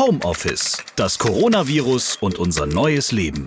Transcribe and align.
Homeoffice, 0.00 0.78
das 0.96 1.18
Coronavirus 1.18 2.16
und 2.22 2.38
unser 2.38 2.64
neues 2.64 3.12
Leben. 3.12 3.46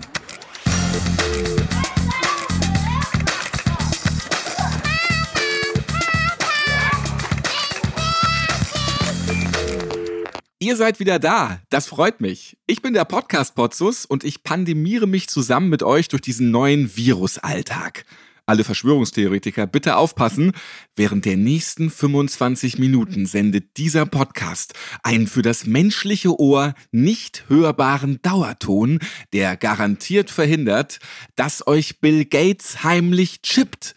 Ihr 10.60 10.76
seid 10.76 11.00
wieder 11.00 11.18
da. 11.18 11.60
Das 11.70 11.88
freut 11.88 12.20
mich. 12.20 12.56
Ich 12.68 12.82
bin 12.82 12.94
der 12.94 13.04
Podcast 13.04 13.56
Potzus 13.56 14.06
und 14.06 14.22
ich 14.22 14.44
pandemiere 14.44 15.08
mich 15.08 15.28
zusammen 15.28 15.70
mit 15.70 15.82
euch 15.82 16.06
durch 16.06 16.22
diesen 16.22 16.52
neuen 16.52 16.96
Virusalltag. 16.96 18.04
Alle 18.46 18.62
Verschwörungstheoretiker 18.62 19.66
bitte 19.66 19.96
aufpassen. 19.96 20.52
Während 20.94 21.24
der 21.24 21.38
nächsten 21.38 21.90
25 21.90 22.78
Minuten 22.78 23.24
sendet 23.24 23.78
dieser 23.78 24.04
Podcast 24.04 24.74
einen 25.02 25.26
für 25.26 25.40
das 25.40 25.64
menschliche 25.64 26.38
Ohr 26.38 26.74
nicht 26.92 27.44
hörbaren 27.48 28.20
Dauerton, 28.20 28.98
der 29.32 29.56
garantiert 29.56 30.30
verhindert, 30.30 30.98
dass 31.36 31.66
euch 31.66 32.00
Bill 32.00 32.26
Gates 32.26 32.84
heimlich 32.84 33.40
chippt. 33.40 33.94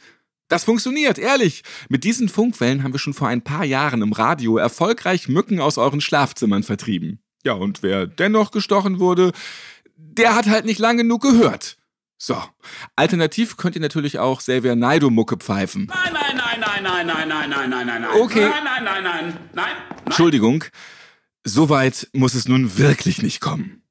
Das 0.47 0.63
funktioniert, 0.63 1.19
ehrlich. 1.19 1.63
Mit 1.89 2.05
diesen 2.05 2.29
Funkwellen 2.29 2.83
haben 2.83 2.93
wir 2.93 2.99
schon 2.99 3.13
vor 3.13 3.27
ein 3.27 3.43
paar 3.43 3.65
Jahren 3.65 4.01
im 4.01 4.13
Radio 4.13 4.55
erfolgreich 4.55 5.27
Mücken 5.27 5.59
aus 5.59 5.77
euren 5.77 5.99
Schlafzimmern 5.99 6.63
vertrieben. 6.63 7.19
Ja, 7.43 7.51
und 7.53 7.83
wer 7.83 8.07
dennoch 8.07 8.51
gestochen 8.51 8.99
wurde, 8.99 9.33
der 9.97 10.35
hat 10.35 10.47
halt 10.47 10.63
nicht 10.63 10.79
lang 10.79 10.95
genug 10.95 11.21
gehört. 11.21 11.77
So. 12.17 12.35
Alternativ 12.95 13.57
könnt 13.57 13.75
ihr 13.75 13.81
natürlich 13.81 14.19
auch 14.19 14.39
Xavier 14.39 14.75
Naido 14.75 15.09
Mucke 15.09 15.37
pfeifen. 15.37 15.85
Nein, 15.85 16.13
nein, 16.13 16.37
nein, 16.37 16.83
nein, 16.83 16.83
nein, 16.83 17.07
nein, 17.07 17.29
nein, 17.29 17.49
nein, 17.49 17.69
nein, 17.69 17.87
nein, 17.87 18.01
nein. 18.01 18.21
Okay. 18.21 18.49
Nein, 18.49 18.63
nein, 18.63 18.83
nein, 18.83 19.03
nein, 19.03 19.25
nein, 19.25 19.39
nein. 19.53 19.75
Entschuldigung. 20.05 20.63
Soweit 21.43 22.09
muss 22.13 22.33
es 22.33 22.47
nun 22.47 22.77
wirklich 22.77 23.21
nicht 23.21 23.39
kommen. 23.39 23.83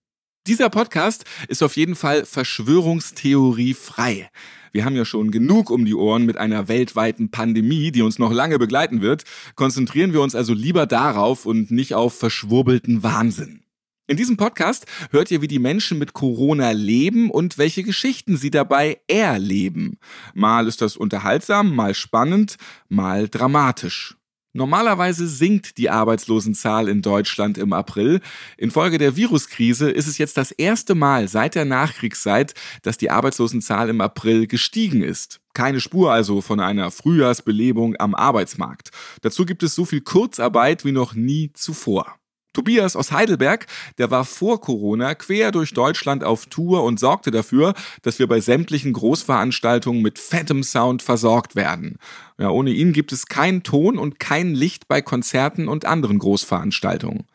Dieser 0.46 0.70
Podcast 0.70 1.24
ist 1.48 1.62
auf 1.62 1.76
jeden 1.76 1.96
Fall 1.96 2.24
Verschwörungstheorie 2.24 3.74
frei. 3.74 4.30
Wir 4.72 4.84
haben 4.84 4.94
ja 4.94 5.04
schon 5.04 5.30
genug 5.30 5.70
um 5.70 5.84
die 5.84 5.94
Ohren 5.94 6.24
mit 6.26 6.36
einer 6.36 6.68
weltweiten 6.68 7.30
Pandemie, 7.30 7.92
die 7.92 8.02
uns 8.02 8.18
noch 8.18 8.30
lange 8.30 8.58
begleiten 8.58 9.00
wird. 9.00 9.24
Konzentrieren 9.54 10.12
wir 10.12 10.20
uns 10.20 10.34
also 10.34 10.52
lieber 10.52 10.86
darauf 10.86 11.46
und 11.46 11.70
nicht 11.70 11.94
auf 11.94 12.18
verschwurbelten 12.18 13.02
Wahnsinn. 13.02 13.62
In 14.08 14.16
diesem 14.16 14.36
Podcast 14.36 14.86
hört 15.10 15.32
ihr, 15.32 15.42
wie 15.42 15.48
die 15.48 15.58
Menschen 15.58 15.98
mit 15.98 16.12
Corona 16.12 16.70
leben 16.70 17.28
und 17.28 17.58
welche 17.58 17.82
Geschichten 17.82 18.36
sie 18.36 18.52
dabei 18.52 19.00
erleben. 19.08 19.98
Mal 20.32 20.68
ist 20.68 20.80
das 20.80 20.96
unterhaltsam, 20.96 21.74
mal 21.74 21.92
spannend, 21.92 22.54
mal 22.88 23.28
dramatisch. 23.28 24.16
Normalerweise 24.52 25.26
sinkt 25.26 25.76
die 25.76 25.90
Arbeitslosenzahl 25.90 26.88
in 26.88 27.02
Deutschland 27.02 27.58
im 27.58 27.72
April. 27.72 28.20
Infolge 28.56 28.98
der 28.98 29.16
Viruskrise 29.16 29.90
ist 29.90 30.06
es 30.06 30.18
jetzt 30.18 30.36
das 30.36 30.52
erste 30.52 30.94
Mal 30.94 31.26
seit 31.26 31.56
der 31.56 31.64
Nachkriegszeit, 31.64 32.54
dass 32.82 32.96
die 32.98 33.10
Arbeitslosenzahl 33.10 33.88
im 33.88 34.00
April 34.00 34.46
gestiegen 34.46 35.02
ist. 35.02 35.40
Keine 35.52 35.80
Spur 35.80 36.12
also 36.12 36.40
von 36.42 36.60
einer 36.60 36.92
Frühjahrsbelebung 36.92 37.96
am 37.98 38.14
Arbeitsmarkt. 38.14 38.90
Dazu 39.22 39.44
gibt 39.44 39.64
es 39.64 39.74
so 39.74 39.84
viel 39.84 40.00
Kurzarbeit 40.00 40.84
wie 40.84 40.92
noch 40.92 41.14
nie 41.14 41.50
zuvor. 41.52 42.14
Tobias 42.56 42.96
aus 42.96 43.12
Heidelberg, 43.12 43.66
der 43.98 44.10
war 44.10 44.24
vor 44.24 44.62
Corona 44.62 45.14
quer 45.14 45.52
durch 45.52 45.74
Deutschland 45.74 46.24
auf 46.24 46.46
Tour 46.46 46.84
und 46.84 46.98
sorgte 46.98 47.30
dafür, 47.30 47.74
dass 48.00 48.18
wir 48.18 48.26
bei 48.26 48.40
sämtlichen 48.40 48.94
Großveranstaltungen 48.94 50.00
mit 50.00 50.18
fettem 50.18 50.62
Sound 50.62 51.02
versorgt 51.02 51.54
werden. 51.54 51.98
Ja, 52.38 52.48
ohne 52.48 52.70
ihn 52.70 52.94
gibt 52.94 53.12
es 53.12 53.26
keinen 53.26 53.62
Ton 53.62 53.98
und 53.98 54.18
kein 54.18 54.54
Licht 54.54 54.88
bei 54.88 55.02
Konzerten 55.02 55.68
und 55.68 55.84
anderen 55.84 56.18
Großveranstaltungen. 56.18 57.26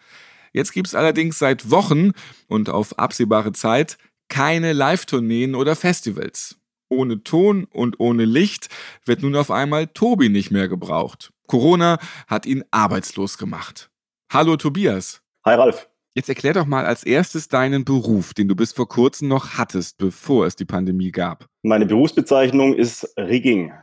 Jetzt 0.53 0.73
gibt's 0.73 0.95
allerdings 0.95 1.37
seit 1.37 1.69
Wochen 1.69 2.13
und 2.47 2.71
auf 2.71 2.97
absehbare 2.97 3.53
Zeit 3.53 3.99
keine 4.27 4.73
Live-Tourneen 4.73 5.53
oder 5.53 5.75
Festivals. 5.75 6.55
Ohne 6.89 7.23
Ton 7.23 7.65
und 7.65 7.99
ohne 7.99 8.25
Licht 8.25 8.69
wird 9.05 9.21
nun 9.21 9.35
auf 9.35 9.51
einmal 9.51 9.85
Tobi 9.85 10.29
nicht 10.29 10.49
mehr 10.49 10.67
gebraucht. 10.67 11.31
Corona 11.45 11.99
hat 12.25 12.47
ihn 12.47 12.63
arbeitslos 12.71 13.37
gemacht. 13.37 13.90
Hallo 14.33 14.55
Tobias. 14.55 15.21
Hi 15.43 15.55
Ralf. 15.55 15.89
Jetzt 16.15 16.29
erklär 16.29 16.53
doch 16.53 16.65
mal 16.65 16.85
als 16.85 17.03
erstes 17.03 17.49
deinen 17.49 17.83
Beruf, 17.83 18.33
den 18.33 18.47
du 18.47 18.55
bis 18.55 18.71
vor 18.71 18.87
kurzem 18.87 19.27
noch 19.27 19.57
hattest, 19.57 19.97
bevor 19.97 20.45
es 20.45 20.55
die 20.55 20.63
Pandemie 20.63 21.11
gab. 21.11 21.47
Meine 21.63 21.85
Berufsbezeichnung 21.85 22.73
ist 22.73 23.13
Rigging. 23.17 23.73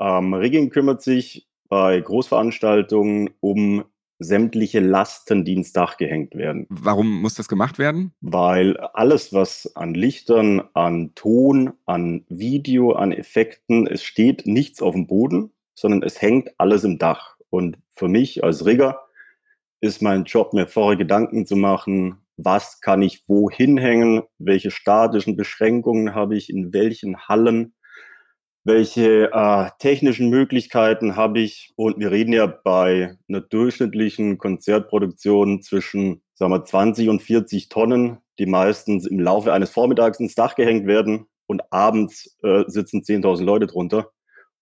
Ähm, 0.00 0.32
Rigging 0.32 0.70
kümmert 0.70 1.02
sich 1.02 1.46
bei 1.68 2.00
Großveranstaltungen 2.00 3.28
um 3.40 3.84
sämtliche 4.18 4.80
Lasten, 4.80 5.44
die 5.44 5.52
ins 5.52 5.74
Dach 5.74 5.98
gehängt 5.98 6.34
werden. 6.34 6.64
Warum 6.70 7.20
muss 7.20 7.34
das 7.34 7.46
gemacht 7.46 7.78
werden? 7.78 8.14
Weil 8.22 8.78
alles, 8.78 9.34
was 9.34 9.76
an 9.76 9.92
Lichtern, 9.92 10.62
an 10.72 11.12
Ton, 11.16 11.74
an 11.84 12.24
Video, 12.30 12.92
an 12.92 13.12
Effekten, 13.12 13.86
es 13.86 14.02
steht 14.02 14.46
nichts 14.46 14.80
auf 14.80 14.94
dem 14.94 15.06
Boden, 15.06 15.52
sondern 15.74 16.02
es 16.02 16.22
hängt 16.22 16.48
alles 16.56 16.84
im 16.84 16.96
Dach. 16.96 17.36
Und 17.50 17.76
für 17.90 18.08
mich 18.08 18.42
als 18.42 18.64
Rigger 18.64 19.02
ist 19.80 20.02
mein 20.02 20.24
Job, 20.24 20.52
mir 20.52 20.66
vorher 20.66 20.96
Gedanken 20.96 21.46
zu 21.46 21.56
machen, 21.56 22.18
was 22.36 22.80
kann 22.80 23.02
ich 23.02 23.24
wo 23.26 23.50
hinhängen, 23.50 24.22
welche 24.38 24.70
statischen 24.70 25.36
Beschränkungen 25.36 26.14
habe 26.14 26.36
ich, 26.36 26.50
in 26.50 26.72
welchen 26.72 27.28
Hallen, 27.28 27.74
welche 28.64 29.30
äh, 29.32 29.70
technischen 29.78 30.30
Möglichkeiten 30.30 31.16
habe 31.16 31.40
ich. 31.40 31.72
Und 31.76 31.98
wir 31.98 32.10
reden 32.10 32.32
ja 32.32 32.46
bei 32.46 33.16
einer 33.28 33.40
durchschnittlichen 33.40 34.38
Konzertproduktion 34.38 35.62
zwischen 35.62 36.22
sagen 36.38 36.52
wir, 36.52 36.64
20 36.64 37.08
und 37.08 37.20
40 37.20 37.68
Tonnen, 37.68 38.18
die 38.38 38.46
meistens 38.46 39.06
im 39.06 39.18
Laufe 39.18 39.52
eines 39.52 39.70
Vormittags 39.70 40.20
ins 40.20 40.36
Dach 40.36 40.54
gehängt 40.54 40.86
werden 40.86 41.26
und 41.46 41.62
abends 41.72 42.36
äh, 42.42 42.64
sitzen 42.68 43.02
10.000 43.02 43.42
Leute 43.42 43.66
drunter. 43.66 44.12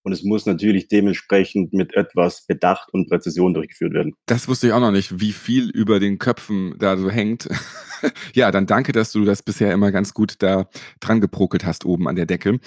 Und 0.07 0.13
es 0.13 0.23
muss 0.23 0.47
natürlich 0.47 0.87
dementsprechend 0.87 1.73
mit 1.73 1.97
etwas 1.97 2.47
Bedacht 2.47 2.95
und 2.95 3.09
Präzision 3.09 3.55
durchgeführt 3.55 3.93
werden. 3.93 4.15
Das 4.27 4.47
wusste 4.47 4.69
ich 4.69 4.73
auch 4.73 4.79
noch 4.79 4.93
nicht, 4.93 5.19
wie 5.19 5.33
viel 5.33 5.69
über 5.71 5.99
den 5.99 6.19
Köpfen 6.21 6.77
da 6.79 6.97
so 6.97 7.11
hängt. 7.11 7.49
ja, 8.33 8.53
dann 8.53 8.67
danke, 8.67 8.93
dass 8.93 9.11
du 9.11 9.25
das 9.25 9.43
bisher 9.43 9.73
immer 9.73 9.91
ganz 9.91 10.15
gut 10.15 10.37
da 10.39 10.69
dran 11.01 11.21
geprokelt 11.21 11.67
hast 11.67 11.85
oben 11.85 12.07
an 12.07 12.15
der 12.15 12.27
Decke. 12.27 12.61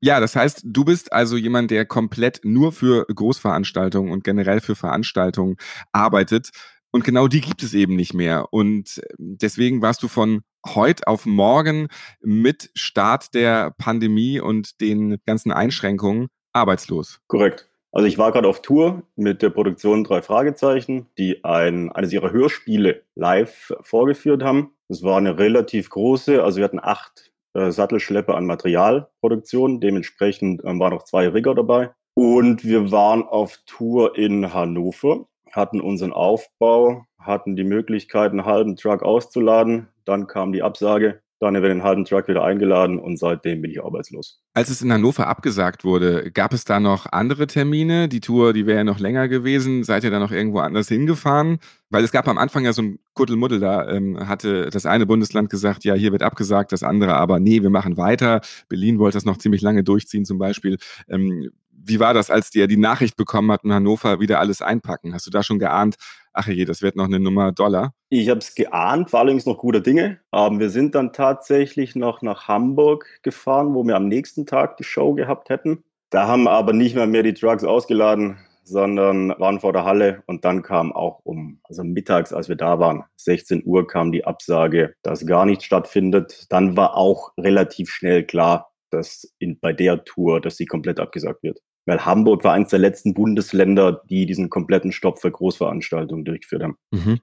Ja, 0.00 0.20
das 0.20 0.36
heißt, 0.36 0.62
du 0.66 0.84
bist 0.84 1.12
also 1.12 1.36
jemand, 1.36 1.72
der 1.72 1.84
komplett 1.84 2.42
nur 2.44 2.70
für 2.70 3.04
Großveranstaltungen 3.12 4.12
und 4.12 4.22
generell 4.22 4.60
für 4.60 4.76
Veranstaltungen 4.76 5.56
arbeitet. 5.90 6.50
Und 6.92 7.02
genau 7.02 7.26
die 7.26 7.40
gibt 7.40 7.64
es 7.64 7.74
eben 7.74 7.96
nicht 7.96 8.14
mehr. 8.14 8.52
Und 8.52 9.02
deswegen 9.18 9.82
warst 9.82 10.04
du 10.04 10.06
von 10.06 10.42
heute 10.64 11.08
auf 11.08 11.26
morgen 11.26 11.88
mit 12.22 12.70
Start 12.76 13.34
der 13.34 13.72
Pandemie 13.78 14.38
und 14.38 14.80
den 14.80 15.16
ganzen 15.26 15.50
Einschränkungen 15.50 16.28
arbeitslos. 16.54 17.20
Korrekt. 17.26 17.68
Also 17.92 18.08
ich 18.08 18.18
war 18.18 18.32
gerade 18.32 18.48
auf 18.48 18.60
Tour 18.60 19.02
mit 19.14 19.40
der 19.40 19.50
Produktion 19.50 20.02
Drei 20.02 20.20
Fragezeichen, 20.20 21.06
die 21.16 21.44
ein, 21.44 21.92
eines 21.92 22.12
ihrer 22.12 22.32
Hörspiele 22.32 23.02
live 23.14 23.72
vorgeführt 23.82 24.42
haben. 24.42 24.72
Das 24.88 25.04
war 25.04 25.16
eine 25.18 25.38
relativ 25.38 25.90
große, 25.90 26.42
also 26.42 26.56
wir 26.56 26.64
hatten 26.64 26.80
acht 26.82 27.32
äh, 27.54 27.70
Sattelschlepper 27.70 28.34
an 28.34 28.46
Materialproduktion, 28.46 29.80
dementsprechend 29.80 30.62
ähm, 30.64 30.80
waren 30.80 30.92
noch 30.92 31.04
zwei 31.04 31.28
Rigger 31.28 31.54
dabei. 31.54 31.90
Und 32.14 32.64
wir 32.64 32.90
waren 32.90 33.22
auf 33.22 33.58
Tour 33.66 34.18
in 34.18 34.52
Hannover, 34.52 35.26
hatten 35.52 35.80
unseren 35.80 36.12
Aufbau, 36.12 37.06
hatten 37.18 37.54
die 37.54 37.64
Möglichkeit, 37.64 38.32
einen 38.32 38.44
halben 38.44 38.76
Truck 38.76 39.02
auszuladen. 39.02 39.88
Dann 40.04 40.26
kam 40.26 40.52
die 40.52 40.62
Absage, 40.62 41.22
dann 41.44 41.54
wird 41.62 41.72
den 41.72 41.82
halben 41.82 42.04
Truck 42.04 42.28
wieder 42.28 42.44
eingeladen 42.44 42.98
und 42.98 43.18
seitdem 43.18 43.62
bin 43.62 43.70
ich 43.70 43.82
arbeitslos. 43.82 44.42
Als 44.54 44.70
es 44.70 44.82
in 44.82 44.92
Hannover 44.92 45.26
abgesagt 45.26 45.84
wurde, 45.84 46.30
gab 46.32 46.52
es 46.52 46.64
da 46.64 46.80
noch 46.80 47.06
andere 47.10 47.46
Termine? 47.46 48.08
Die 48.08 48.20
Tour, 48.20 48.52
die 48.52 48.66
wäre 48.66 48.78
ja 48.78 48.84
noch 48.84 48.98
länger 48.98 49.28
gewesen. 49.28 49.84
Seid 49.84 50.04
ihr 50.04 50.10
da 50.10 50.18
noch 50.18 50.32
irgendwo 50.32 50.58
anders 50.58 50.88
hingefahren? 50.88 51.58
Weil 51.90 52.04
es 52.04 52.12
gab 52.12 52.26
am 52.26 52.38
Anfang 52.38 52.64
ja 52.64 52.72
so 52.72 52.82
ein 52.82 52.98
Kuddelmuddel, 53.14 53.60
da 53.60 53.88
ähm, 53.88 54.28
hatte 54.28 54.68
das 54.70 54.86
eine 54.86 55.06
Bundesland 55.06 55.48
gesagt, 55.50 55.84
ja, 55.84 55.94
hier 55.94 56.12
wird 56.12 56.22
abgesagt, 56.22 56.72
das 56.72 56.82
andere 56.82 57.14
aber, 57.14 57.38
nee, 57.38 57.62
wir 57.62 57.70
machen 57.70 57.96
weiter. 57.96 58.40
Berlin 58.68 58.98
wollte 58.98 59.16
das 59.16 59.24
noch 59.24 59.38
ziemlich 59.38 59.62
lange 59.62 59.84
durchziehen 59.84 60.24
zum 60.24 60.38
Beispiel. 60.38 60.78
Ähm, 61.08 61.50
wie 61.86 62.00
war 62.00 62.14
das, 62.14 62.30
als 62.30 62.50
dir 62.50 62.66
die 62.66 62.76
Nachricht 62.76 63.16
bekommen 63.16 63.52
hat, 63.52 63.64
in 63.64 63.72
Hannover 63.72 64.20
wieder 64.20 64.40
alles 64.40 64.62
einpacken? 64.62 65.14
Hast 65.14 65.26
du 65.26 65.30
da 65.30 65.42
schon 65.42 65.58
geahnt, 65.58 65.96
ach 66.32 66.48
je, 66.48 66.64
das 66.64 66.82
wird 66.82 66.96
noch 66.96 67.06
eine 67.06 67.20
Nummer 67.20 67.52
Dollar? 67.52 67.92
Ich 68.08 68.28
habe 68.28 68.40
es 68.40 68.54
geahnt, 68.54 69.12
war 69.12 69.20
allerdings 69.20 69.46
noch 69.46 69.58
guter 69.58 69.80
Dinge. 69.80 70.20
Aber 70.30 70.58
wir 70.58 70.70
sind 70.70 70.94
dann 70.94 71.12
tatsächlich 71.12 71.96
noch 71.96 72.22
nach 72.22 72.48
Hamburg 72.48 73.06
gefahren, 73.22 73.74
wo 73.74 73.84
wir 73.84 73.96
am 73.96 74.08
nächsten 74.08 74.46
Tag 74.46 74.76
die 74.76 74.84
Show 74.84 75.14
gehabt 75.14 75.48
hätten. 75.48 75.84
Da 76.10 76.26
haben 76.26 76.46
aber 76.46 76.72
nicht 76.72 76.94
mehr, 76.94 77.06
mehr 77.06 77.22
die 77.22 77.34
Trucks 77.34 77.64
ausgeladen, 77.64 78.38
sondern 78.62 79.30
waren 79.38 79.60
vor 79.60 79.72
der 79.72 79.84
Halle 79.84 80.22
und 80.26 80.44
dann 80.44 80.62
kam 80.62 80.92
auch 80.92 81.20
um, 81.24 81.60
also 81.64 81.84
mittags, 81.84 82.32
als 82.32 82.48
wir 82.48 82.56
da 82.56 82.78
waren, 82.78 83.04
16 83.16 83.62
Uhr 83.64 83.86
kam 83.86 84.10
die 84.10 84.24
Absage, 84.24 84.94
dass 85.02 85.26
gar 85.26 85.44
nichts 85.44 85.64
stattfindet. 85.64 86.46
Dann 86.50 86.76
war 86.76 86.96
auch 86.96 87.32
relativ 87.36 87.90
schnell 87.90 88.24
klar, 88.24 88.72
dass 88.90 89.34
in, 89.38 89.58
bei 89.58 89.72
der 89.72 90.04
Tour, 90.04 90.40
dass 90.40 90.56
sie 90.56 90.66
komplett 90.66 91.00
abgesagt 91.00 91.42
wird. 91.42 91.60
Weil 91.86 92.04
Hamburg 92.04 92.44
war 92.44 92.54
eines 92.54 92.68
der 92.68 92.78
letzten 92.78 93.14
Bundesländer, 93.14 94.02
die 94.08 94.26
diesen 94.26 94.50
kompletten 94.50 94.92
Stopp 94.92 95.20
für 95.20 95.30
Großveranstaltungen 95.30 96.24
durchgeführt 96.24 96.62
haben. 96.62 96.76
Mhm. 96.90 97.20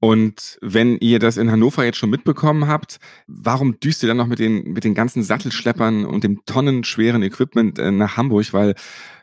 Und 0.00 0.58
wenn 0.62 0.96
ihr 0.98 1.18
das 1.18 1.36
in 1.36 1.50
Hannover 1.50 1.84
jetzt 1.84 1.98
schon 1.98 2.10
mitbekommen 2.10 2.68
habt, 2.68 2.98
warum 3.26 3.80
düst 3.80 4.02
ihr 4.02 4.06
dann 4.06 4.16
noch 4.16 4.28
mit 4.28 4.38
den, 4.38 4.72
mit 4.72 4.84
den 4.84 4.94
ganzen 4.94 5.24
Sattelschleppern 5.24 6.04
und 6.04 6.22
dem 6.22 6.44
tonnenschweren 6.46 7.22
Equipment 7.22 7.78
äh, 7.78 7.90
nach 7.90 8.16
Hamburg? 8.16 8.52
Weil 8.52 8.74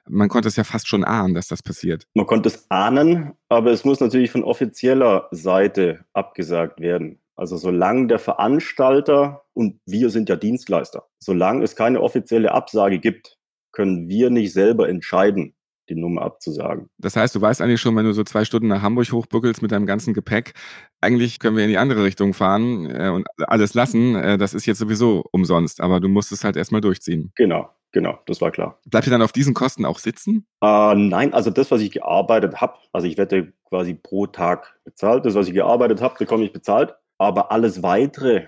man 0.08 0.28
konnte 0.28 0.50
es 0.50 0.58
ja 0.58 0.66
fast 0.66 0.88
schon 0.88 1.06
ahnen, 1.06 1.34
dass 1.34 1.48
das 1.48 1.64
passiert. 1.64 2.06
Man 2.14 2.28
konnte 2.28 2.50
es 2.50 2.70
ahnen, 2.70 3.34
aber 3.48 3.72
es 3.72 3.86
muss 3.86 4.02
natürlich 4.02 4.32
von 4.32 4.44
offizieller 4.44 5.30
Seite 5.32 6.06
abgesagt 6.14 6.82
werden. 6.82 7.20
Also 7.36 7.58
solange 7.58 8.08
der 8.08 8.20
Veranstalter, 8.20 9.44
und 9.54 9.80
wir 9.86 10.10
sind 10.10 10.30
ja 10.30 10.36
Dienstleister, 10.36 11.06
solange 11.20 11.64
es 11.64 11.76
keine 11.76 12.02
offizielle 12.02 12.54
Absage 12.54 13.00
gibt, 13.00 13.38
können 13.76 14.08
wir 14.10 14.30
nicht 14.32 14.54
selber 14.54 14.90
entscheiden, 14.90 15.54
die 15.90 15.96
Nummer 15.96 16.24
abzusagen. 16.24 16.90
Das 16.98 17.16
heißt, 17.16 17.36
du 17.36 17.42
weißt 17.42 17.62
eigentlich 17.62 17.82
schon, 17.82 17.96
wenn 17.96 18.06
du 18.06 18.14
so 18.14 18.24
zwei 18.24 18.46
Stunden 18.46 18.68
nach 18.68 18.82
Hamburg 18.82 19.12
hochbuckelst 19.12 19.62
mit 19.62 19.72
deinem 19.72 19.86
ganzen 19.86 20.14
Gepäck, 20.14 20.54
eigentlich 21.02 21.40
können 21.40 21.58
wir 21.58 21.64
in 21.64 21.70
die 21.70 21.78
andere 21.78 22.04
Richtung 22.04 22.34
fahren 22.34 22.90
äh, 22.90 23.10
und 23.10 23.28
alles 23.48 23.74
lassen. 23.74 24.16
Äh, 24.16 24.38
das 24.38 24.54
ist 24.54 24.66
jetzt 24.66 24.80
sowieso 24.80 25.24
umsonst, 25.32 25.82
aber 25.82 26.00
du 26.00 26.08
musst 26.08 26.32
es 26.32 26.44
halt 26.44 26.56
erstmal 26.56 26.82
durchziehen. 26.82 27.32
Genau, 27.36 27.70
genau, 27.92 28.18
das 28.26 28.42
war 28.42 28.52
klar. 28.52 28.80
Bleibt 28.86 29.08
ihr 29.08 29.12
dann 29.12 29.22
auf 29.22 29.32
diesen 29.32 29.54
Kosten 29.54 29.86
auch 29.86 30.00
sitzen? 30.00 30.48
Äh, 30.62 30.96
nein, 30.96 31.34
also 31.34 31.52
das, 31.52 31.70
was 31.70 31.82
ich 31.82 31.92
gearbeitet 31.92 32.62
habe, 32.62 32.76
also 32.92 33.08
ich 33.08 33.18
werde 33.18 33.54
quasi 33.66 33.94
pro 33.94 34.26
Tag 34.26 34.80
bezahlt. 34.84 35.26
Das, 35.26 35.36
was 35.36 35.48
ich 35.48 35.54
gearbeitet 35.54 36.02
habe, 36.02 36.16
bekomme 36.18 36.46
ich 36.46 36.54
bezahlt. 36.54 36.96
Aber 37.18 37.52
alles 37.52 37.84
weitere, 37.84 38.48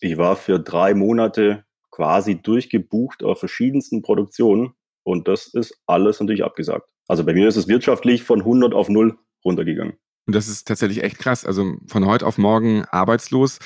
ich 0.00 0.16
war 0.16 0.36
für 0.36 0.58
drei 0.58 0.94
Monate 0.94 1.65
quasi 1.96 2.42
durchgebucht 2.42 3.24
auf 3.24 3.38
verschiedensten 3.38 4.02
Produktionen 4.02 4.74
und 5.02 5.28
das 5.28 5.46
ist 5.46 5.80
alles 5.86 6.20
natürlich 6.20 6.44
abgesagt. 6.44 6.90
Also 7.08 7.24
bei 7.24 7.32
mir 7.32 7.48
ist 7.48 7.56
es 7.56 7.68
wirtschaftlich 7.68 8.22
von 8.22 8.40
100 8.40 8.74
auf 8.74 8.90
0 8.90 9.16
runtergegangen. 9.42 9.94
Und 10.26 10.36
das 10.36 10.46
ist 10.46 10.68
tatsächlich 10.68 11.02
echt 11.02 11.18
krass. 11.18 11.46
Also 11.46 11.76
von 11.86 12.04
heute 12.04 12.26
auf 12.26 12.36
morgen 12.36 12.84
arbeitslos. 12.90 13.60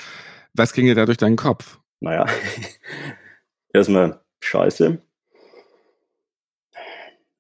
Was 0.55 0.73
ging 0.75 0.87
dir 0.87 0.95
da 0.95 1.07
durch 1.07 1.19
deinen 1.19 1.35
Kopf? 1.35 1.81
Naja, 1.99 2.27
erstmal 3.73 4.21
scheiße. 4.41 5.03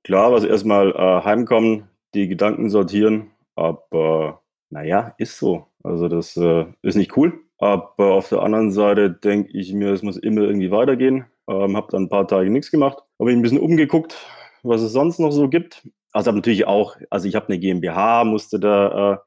Klar, 0.02 0.32
was 0.32 0.42
erstmal 0.42 0.90
äh, 0.90 1.24
heimkommen, 1.24 1.88
die 2.14 2.26
Gedanken 2.26 2.68
sortieren, 2.68 3.30
aber 3.54 4.42
naja, 4.70 5.14
ist 5.18 5.38
so. 5.38 5.68
Also 5.84 6.08
das 6.08 6.36
äh, 6.36 6.66
ist 6.82 6.96
nicht 6.96 7.16
cool. 7.16 7.44
Aber 7.60 8.14
auf 8.14 8.28
der 8.28 8.42
anderen 8.42 8.72
Seite 8.72 9.10
denke 9.10 9.50
ich 9.52 9.72
mir, 9.72 9.92
es 9.92 10.02
muss 10.02 10.16
immer 10.16 10.42
irgendwie 10.42 10.70
weitergehen. 10.70 11.26
Ähm, 11.48 11.76
habe 11.76 11.88
dann 11.90 12.04
ein 12.04 12.08
paar 12.08 12.26
Tage 12.26 12.50
nichts 12.50 12.70
gemacht. 12.70 12.98
Habe 13.18 13.30
ich 13.30 13.36
ein 13.36 13.42
bisschen 13.42 13.60
umgeguckt, 13.60 14.16
was 14.62 14.80
es 14.80 14.92
sonst 14.92 15.20
noch 15.20 15.30
so 15.30 15.48
gibt. 15.48 15.86
Also 16.12 16.28
habe 16.28 16.38
natürlich 16.38 16.66
auch, 16.66 16.96
also 17.10 17.28
ich 17.28 17.34
habe 17.34 17.48
eine 17.48 17.58
GmbH, 17.58 18.24
musste 18.24 18.58
da 18.58 19.12
äh, 19.12 19.18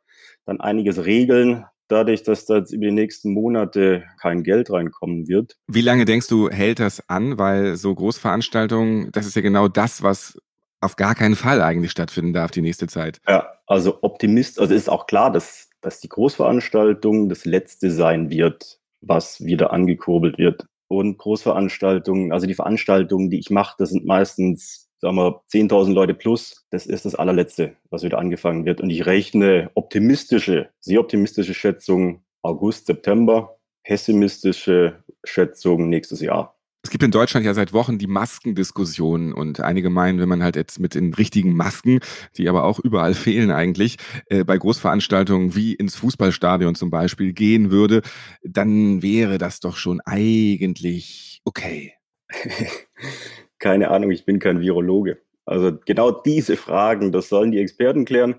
dann 0.45 0.59
einiges 0.59 1.05
regeln, 1.05 1.65
dadurch, 1.87 2.23
dass 2.23 2.45
da 2.45 2.57
jetzt 2.57 2.73
über 2.73 2.85
die 2.85 2.91
nächsten 2.91 3.33
Monate 3.33 4.03
kein 4.19 4.43
Geld 4.43 4.71
reinkommen 4.71 5.27
wird. 5.27 5.55
Wie 5.67 5.81
lange 5.81 6.05
denkst 6.05 6.27
du, 6.27 6.49
hält 6.49 6.79
das 6.79 7.07
an? 7.09 7.37
Weil 7.37 7.77
so 7.77 7.93
Großveranstaltungen, 7.93 9.11
das 9.11 9.25
ist 9.25 9.35
ja 9.35 9.41
genau 9.41 9.67
das, 9.67 10.01
was 10.01 10.37
auf 10.81 10.95
gar 10.95 11.15
keinen 11.15 11.35
Fall 11.35 11.61
eigentlich 11.61 11.91
stattfinden 11.91 12.33
darf 12.33 12.51
die 12.51 12.61
nächste 12.61 12.87
Zeit. 12.87 13.19
Ja, 13.27 13.47
also 13.67 13.99
Optimist, 14.01 14.59
also 14.59 14.73
ist 14.73 14.89
auch 14.89 15.07
klar, 15.07 15.31
dass, 15.31 15.69
dass 15.83 15.99
die 15.99 16.09
Großveranstaltung 16.09 17.29
das 17.29 17.45
letzte 17.45 17.91
sein 17.91 18.29
wird, 18.29 18.79
was 19.01 19.43
wieder 19.43 19.71
angekurbelt 19.71 20.37
wird 20.37 20.65
und 20.87 21.17
Großveranstaltungen, 21.17 22.31
also 22.31 22.47
die 22.47 22.53
Veranstaltungen, 22.53 23.29
die 23.29 23.39
ich 23.39 23.49
mache, 23.49 23.75
das 23.77 23.89
sind 23.89 24.05
meistens, 24.05 24.89
sagen 24.99 25.17
wir, 25.17 25.41
10.000 25.51 25.93
Leute 25.93 26.13
plus. 26.13 26.65
Das 26.69 26.85
ist 26.85 27.05
das 27.05 27.15
allerletzte, 27.15 27.75
was 27.89 28.03
wieder 28.03 28.19
angefangen 28.19 28.65
wird. 28.65 28.79
Und 28.79 28.89
ich 28.89 29.05
rechne 29.05 29.71
optimistische, 29.73 30.69
sehr 30.79 30.99
optimistische 30.99 31.53
Schätzungen 31.53 32.23
August, 32.41 32.87
September, 32.87 33.57
pessimistische 33.83 35.03
Schätzungen 35.23 35.89
nächstes 35.89 36.21
Jahr. 36.21 36.57
Es 36.93 36.95
gibt 36.95 37.05
in 37.05 37.09
Deutschland 37.09 37.43
ja 37.43 37.55
seit 37.55 37.73
Wochen 37.73 37.97
die 37.97 38.05
Maskendiskussion 38.05 39.33
und 39.33 39.59
einige 39.61 39.89
meinen, 39.89 40.19
wenn 40.19 40.29
man 40.29 40.43
halt 40.43 40.55
jetzt 40.55 40.79
mit 40.79 40.93
den 40.93 41.11
richtigen 41.15 41.55
Masken, 41.55 42.01
die 42.37 42.47
aber 42.47 42.65
auch 42.65 42.79
überall 42.79 43.13
fehlen 43.15 43.49
eigentlich, 43.49 43.97
äh, 44.27 44.43
bei 44.43 44.55
Großveranstaltungen 44.59 45.55
wie 45.55 45.73
ins 45.73 45.95
Fußballstadion 45.95 46.75
zum 46.75 46.91
Beispiel 46.91 47.33
gehen 47.33 47.71
würde, 47.71 48.03
dann 48.43 49.01
wäre 49.01 49.39
das 49.39 49.59
doch 49.59 49.75
schon 49.75 50.01
eigentlich 50.01 51.41
okay. 51.45 51.93
Keine 53.57 53.89
Ahnung, 53.89 54.11
ich 54.11 54.23
bin 54.23 54.37
kein 54.37 54.61
Virologe. 54.61 55.17
Also 55.45 55.75
genau 55.87 56.11
diese 56.11 56.57
Fragen, 56.57 57.11
das 57.11 57.27
sollen 57.27 57.49
die 57.49 57.59
Experten 57.59 58.05
klären. 58.05 58.35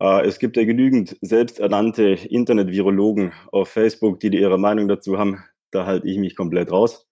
Äh, 0.00 0.26
es 0.26 0.40
gibt 0.40 0.56
ja 0.56 0.64
genügend 0.64 1.16
selbsternannte 1.20 2.02
Internet-Virologen 2.02 3.30
auf 3.52 3.68
Facebook, 3.68 4.18
die 4.18 4.36
ihre 4.36 4.58
Meinung 4.58 4.88
dazu 4.88 5.16
haben. 5.16 5.44
Da 5.70 5.86
halte 5.86 6.08
ich 6.08 6.18
mich 6.18 6.34
komplett 6.34 6.72
raus. 6.72 7.07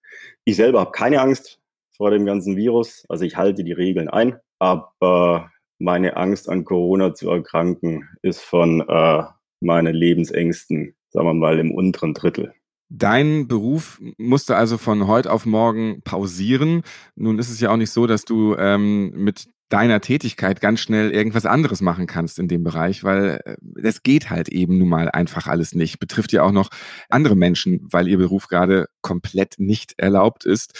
Ich 0.47 0.55
selber 0.55 0.79
habe 0.79 0.91
keine 0.91 1.19
Angst 1.19 1.59
vor 1.91 2.09
dem 2.09 2.25
ganzen 2.25 2.55
Virus. 2.55 3.05
Also 3.09 3.25
ich 3.25 3.35
halte 3.35 3.65
die 3.65 3.73
Regeln 3.73 4.07
ein, 4.07 4.37
aber 4.59 5.51
meine 5.77 6.15
Angst 6.15 6.47
an 6.47 6.63
Corona 6.63 7.13
zu 7.13 7.29
erkranken 7.29 8.07
ist 8.21 8.39
von 8.39 8.79
äh, 8.87 9.23
meinen 9.59 9.93
Lebensängsten, 9.93 10.95
sagen 11.09 11.27
wir 11.27 11.33
mal, 11.33 11.59
im 11.59 11.75
unteren 11.75 12.13
Drittel. 12.13 12.53
Dein 12.87 13.49
Beruf 13.49 13.99
musste 14.17 14.55
also 14.55 14.77
von 14.77 15.05
heute 15.07 15.33
auf 15.33 15.45
morgen 15.45 16.01
pausieren. 16.05 16.83
Nun 17.17 17.39
ist 17.39 17.49
es 17.49 17.59
ja 17.59 17.69
auch 17.69 17.75
nicht 17.75 17.91
so, 17.91 18.07
dass 18.07 18.23
du 18.23 18.55
ähm, 18.55 19.11
mit 19.17 19.49
deiner 19.69 19.99
Tätigkeit 19.99 20.61
ganz 20.61 20.79
schnell 20.79 21.11
irgendwas 21.11 21.45
anderes 21.45 21.81
machen 21.81 22.07
kannst 22.07 22.39
in 22.39 22.47
dem 22.47 22.63
Bereich, 22.63 23.03
weil 23.03 23.41
äh, 23.45 23.91
geht 24.03 24.29
halt 24.29 24.49
eben 24.49 24.77
nun 24.77 24.89
mal 24.89 25.09
einfach 25.09 25.47
alles 25.47 25.75
nicht. 25.75 25.99
Betrifft 25.99 26.31
ja 26.31 26.43
auch 26.43 26.51
noch 26.51 26.69
andere 27.09 27.35
Menschen, 27.35 27.85
weil 27.91 28.07
ihr 28.07 28.17
Beruf 28.17 28.47
gerade 28.47 28.87
komplett 29.01 29.55
nicht 29.57 29.93
erlaubt 29.97 30.45
ist. 30.45 30.79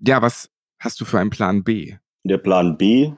Ja, 0.00 0.22
was 0.22 0.50
hast 0.78 1.00
du 1.00 1.04
für 1.04 1.18
einen 1.18 1.30
Plan 1.30 1.62
B? 1.62 1.94
Der 2.24 2.38
Plan 2.38 2.76
B, 2.76 3.12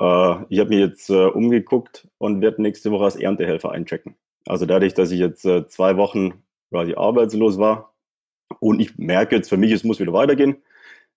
äh, 0.00 0.44
ich 0.48 0.58
habe 0.58 0.70
mich 0.70 0.78
jetzt 0.78 1.10
äh, 1.10 1.26
umgeguckt 1.26 2.08
und 2.18 2.40
werde 2.40 2.62
nächste 2.62 2.90
Woche 2.90 3.04
als 3.04 3.16
Erntehelfer 3.16 3.70
einchecken. 3.70 4.16
Also 4.46 4.64
dadurch, 4.64 4.94
dass 4.94 5.10
ich 5.10 5.20
jetzt 5.20 5.44
äh, 5.44 5.66
zwei 5.66 5.96
Wochen 5.96 6.42
quasi 6.70 6.94
arbeitslos 6.94 7.58
war 7.58 7.94
und 8.60 8.80
ich 8.80 8.96
merke 8.96 9.36
jetzt 9.36 9.50
für 9.50 9.58
mich, 9.58 9.72
es 9.72 9.84
muss 9.84 10.00
wieder 10.00 10.12
weitergehen, 10.12 10.56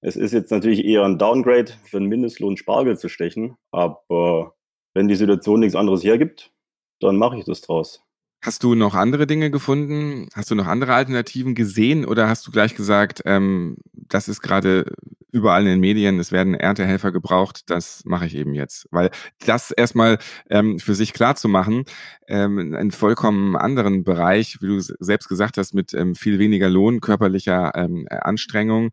es 0.03 0.17
ist 0.17 0.33
jetzt 0.33 0.51
natürlich 0.51 0.83
eher 0.83 1.03
ein 1.03 1.17
Downgrade 1.17 1.71
für 1.85 1.97
einen 1.97 2.07
Mindestlohn 2.07 2.57
Spargel 2.57 2.97
zu 2.97 3.07
stechen, 3.07 3.55
aber 3.71 4.53
wenn 4.93 5.07
die 5.07 5.15
Situation 5.15 5.61
nichts 5.61 5.75
anderes 5.75 6.03
hergibt, 6.03 6.51
dann 6.99 7.17
mache 7.17 7.37
ich 7.39 7.45
das 7.45 7.61
draus. 7.61 8.03
Hast 8.43 8.63
du 8.63 8.75
noch 8.75 8.93
andere 8.93 9.25
Dinge 9.25 9.49
gefunden? 9.49 10.27
Hast 10.33 10.51
du 10.51 10.55
noch 10.55 10.67
andere 10.67 10.93
Alternativen 10.93 11.55
gesehen 11.55 12.05
oder 12.05 12.27
hast 12.27 12.45
du 12.45 12.51
gleich 12.51 12.75
gesagt, 12.75 13.21
ähm, 13.25 13.77
das 13.93 14.27
ist 14.27 14.41
gerade 14.41 14.85
überall 15.33 15.63
in 15.63 15.69
den 15.69 15.79
Medien, 15.79 16.19
es 16.19 16.31
werden 16.31 16.53
Erntehelfer 16.53 17.11
gebraucht, 17.11 17.69
das 17.69 18.03
mache 18.05 18.27
ich 18.27 18.35
eben 18.35 18.53
jetzt. 18.53 18.87
Weil 18.91 19.09
das 19.45 19.71
erstmal 19.71 20.19
ähm, 20.49 20.77
für 20.77 20.93
sich 20.93 21.11
klar 21.11 21.35
zu 21.35 21.49
machen, 21.49 21.85
ähm, 22.27 22.59
in 22.59 22.75
einem 22.75 22.91
vollkommen 22.91 23.55
anderen 23.55 24.03
Bereich, 24.03 24.61
wie 24.61 24.67
du 24.67 24.79
selbst 24.79 25.27
gesagt 25.27 25.57
hast, 25.57 25.73
mit 25.73 25.93
ähm, 25.95 26.13
viel 26.13 26.37
weniger 26.37 26.69
Lohn, 26.69 27.01
körperlicher 27.01 27.73
ähm, 27.75 28.07
Anstrengung, 28.09 28.91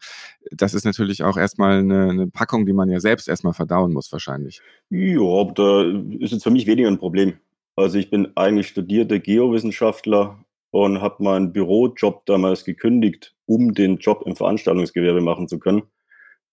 das 0.51 0.73
ist 0.73 0.85
natürlich 0.85 1.23
auch 1.23 1.37
erstmal 1.37 1.81
eine, 1.81 2.09
eine 2.09 2.27
Packung, 2.27 2.65
die 2.65 2.73
man 2.73 2.89
ja 2.89 3.01
selbst 3.01 3.29
erstmal 3.29 3.53
verdauen 3.53 3.93
muss 3.93 4.11
wahrscheinlich. 4.11 4.63
Ja, 4.89 5.45
da 5.55 5.83
ist 6.19 6.33
jetzt 6.33 6.43
für 6.43 6.51
mich 6.51 6.67
weniger 6.67 6.89
ein 6.89 6.99
Problem. 6.99 7.35
Also 7.77 7.99
ich 7.99 8.09
bin 8.09 8.29
eigentlich 8.35 8.69
studierter 8.69 9.19
Geowissenschaftler 9.19 10.43
und 10.71 11.03
habe 11.03 11.23
meinen 11.23 11.53
Bürojob 11.53 12.25
damals 12.25 12.65
gekündigt, 12.65 13.35
um 13.45 13.75
den 13.75 13.99
Job 13.99 14.23
im 14.25 14.37
Veranstaltungsgewerbe 14.37 15.21
machen 15.21 15.47
zu 15.47 15.59
können 15.59 15.83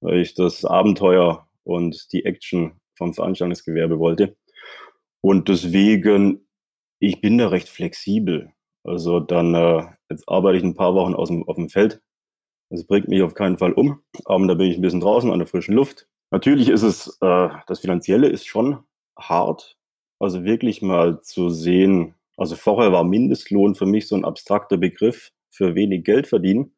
weil 0.01 0.21
ich 0.21 0.33
das 0.33 0.65
Abenteuer 0.65 1.47
und 1.63 2.11
die 2.13 2.25
Action 2.25 2.79
vom 2.95 3.13
Veranstaltungsgewerbe 3.13 3.99
wollte. 3.99 4.35
Und 5.21 5.49
deswegen, 5.49 6.47
ich 6.99 7.21
bin 7.21 7.37
da 7.37 7.49
recht 7.49 7.69
flexibel. 7.69 8.51
Also 8.83 9.19
dann, 9.19 9.53
äh, 9.53 9.83
jetzt 10.09 10.27
arbeite 10.27 10.57
ich 10.57 10.63
ein 10.63 10.75
paar 10.75 10.95
Wochen 10.95 11.13
aus 11.13 11.29
dem, 11.29 11.47
auf 11.47 11.55
dem 11.55 11.69
Feld. 11.69 12.01
Das 12.69 12.85
bringt 12.85 13.07
mich 13.07 13.21
auf 13.21 13.33
keinen 13.33 13.57
Fall 13.57 13.73
um. 13.73 14.01
Aber 14.25 14.47
da 14.47 14.53
bin 14.53 14.69
ich 14.69 14.77
ein 14.77 14.81
bisschen 14.81 15.01
draußen 15.01 15.31
an 15.31 15.39
der 15.39 15.47
frischen 15.47 15.75
Luft. 15.75 16.07
Natürlich 16.31 16.69
ist 16.69 16.83
es, 16.83 17.17
äh, 17.21 17.49
das 17.67 17.79
Finanzielle 17.79 18.27
ist 18.27 18.47
schon 18.47 18.83
hart. 19.17 19.77
Also 20.19 20.43
wirklich 20.43 20.81
mal 20.81 21.21
zu 21.21 21.49
sehen, 21.49 22.15
also 22.37 22.55
vorher 22.55 22.91
war 22.91 23.03
Mindestlohn 23.03 23.75
für 23.75 23.85
mich 23.85 24.07
so 24.07 24.15
ein 24.15 24.25
abstrakter 24.25 24.77
Begriff 24.77 25.31
für 25.49 25.75
wenig 25.75 26.03
Geld 26.03 26.27
verdienen. 26.27 26.73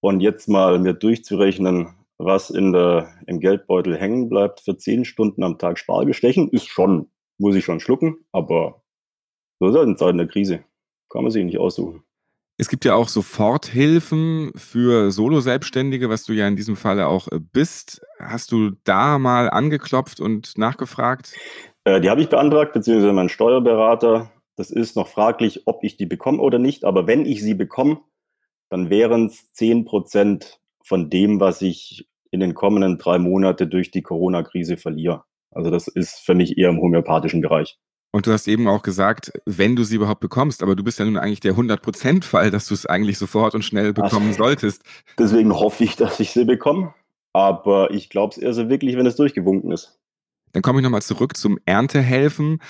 Und 0.00 0.20
jetzt 0.20 0.48
mal 0.48 0.78
mir 0.78 0.94
durchzurechnen, 0.94 1.94
was 2.18 2.50
in 2.50 2.72
der, 2.72 3.08
im 3.26 3.40
Geldbeutel 3.40 3.96
hängen 3.96 4.28
bleibt 4.28 4.60
für 4.60 4.76
zehn 4.76 5.04
Stunden 5.04 5.42
am 5.42 5.58
Tag 5.58 5.78
Spargel 5.78 6.14
stechen, 6.14 6.50
ist 6.50 6.68
schon, 6.68 7.10
muss 7.38 7.54
ich 7.54 7.64
schon 7.64 7.80
schlucken, 7.80 8.18
aber 8.32 8.82
so 9.60 9.68
ist 9.68 9.76
halt 9.76 9.88
in 9.88 9.96
Zeiten 9.96 10.18
der 10.18 10.28
Krise. 10.28 10.64
Kann 11.08 11.22
man 11.22 11.30
sich 11.30 11.44
nicht 11.44 11.58
aussuchen. 11.58 12.02
Es 12.60 12.68
gibt 12.68 12.84
ja 12.84 12.94
auch 12.94 13.08
Soforthilfen 13.08 14.50
für 14.56 15.12
Solo-Selbstständige, 15.12 16.10
was 16.10 16.24
du 16.24 16.32
ja 16.32 16.48
in 16.48 16.56
diesem 16.56 16.74
Falle 16.74 17.06
auch 17.06 17.28
äh, 17.28 17.38
bist. 17.38 18.02
Hast 18.18 18.50
du 18.50 18.72
da 18.82 19.18
mal 19.18 19.48
angeklopft 19.48 20.20
und 20.20 20.58
nachgefragt? 20.58 21.34
Äh, 21.84 22.00
die 22.00 22.10
habe 22.10 22.20
ich 22.20 22.28
beantragt, 22.28 22.72
beziehungsweise 22.72 23.12
mein 23.12 23.28
Steuerberater. 23.28 24.32
Das 24.56 24.70
ist 24.70 24.96
noch 24.96 25.06
fraglich, 25.06 25.62
ob 25.66 25.84
ich 25.84 25.96
die 25.96 26.06
bekomme 26.06 26.40
oder 26.40 26.58
nicht. 26.58 26.84
Aber 26.84 27.06
wenn 27.06 27.26
ich 27.26 27.42
sie 27.42 27.54
bekomme, 27.54 28.00
dann 28.70 28.90
wären 28.90 29.26
es 29.26 29.52
10 29.52 29.84
Prozent 29.84 30.60
von 30.82 31.10
dem, 31.10 31.40
was 31.40 31.62
ich 31.62 32.08
in 32.30 32.40
den 32.40 32.54
kommenden 32.54 32.98
drei 32.98 33.18
Monaten 33.18 33.70
durch 33.70 33.90
die 33.90 34.02
Corona-Krise 34.02 34.76
verliere. 34.76 35.24
Also 35.50 35.70
das 35.70 35.88
ist 35.88 36.20
für 36.20 36.34
mich 36.34 36.58
eher 36.58 36.68
im 36.68 36.80
homöopathischen 36.80 37.40
Bereich. 37.40 37.78
Und 38.10 38.26
du 38.26 38.32
hast 38.32 38.48
eben 38.48 38.68
auch 38.68 38.82
gesagt, 38.82 39.32
wenn 39.44 39.76
du 39.76 39.84
sie 39.84 39.96
überhaupt 39.96 40.20
bekommst, 40.20 40.62
aber 40.62 40.74
du 40.74 40.82
bist 40.82 40.98
ja 40.98 41.04
nun 41.04 41.18
eigentlich 41.18 41.40
der 41.40 41.54
100%-Fall, 41.54 42.50
dass 42.50 42.66
du 42.66 42.74
es 42.74 42.86
eigentlich 42.86 43.18
sofort 43.18 43.54
und 43.54 43.64
schnell 43.64 43.92
bekommen 43.92 44.28
also, 44.28 44.44
solltest. 44.44 44.82
Deswegen 45.18 45.52
hoffe 45.52 45.84
ich, 45.84 45.96
dass 45.96 46.18
ich 46.18 46.30
sie 46.30 46.44
bekomme. 46.44 46.94
Aber 47.34 47.90
ich 47.90 48.08
glaube 48.08 48.32
es 48.32 48.38
eher 48.38 48.54
so 48.54 48.68
wirklich, 48.70 48.96
wenn 48.96 49.06
es 49.06 49.16
durchgewunken 49.16 49.70
ist. 49.72 49.98
Dann 50.52 50.62
komme 50.62 50.80
ich 50.80 50.82
nochmal 50.82 51.02
zurück 51.02 51.36
zum 51.36 51.58
Erntehelfen. 51.66 52.62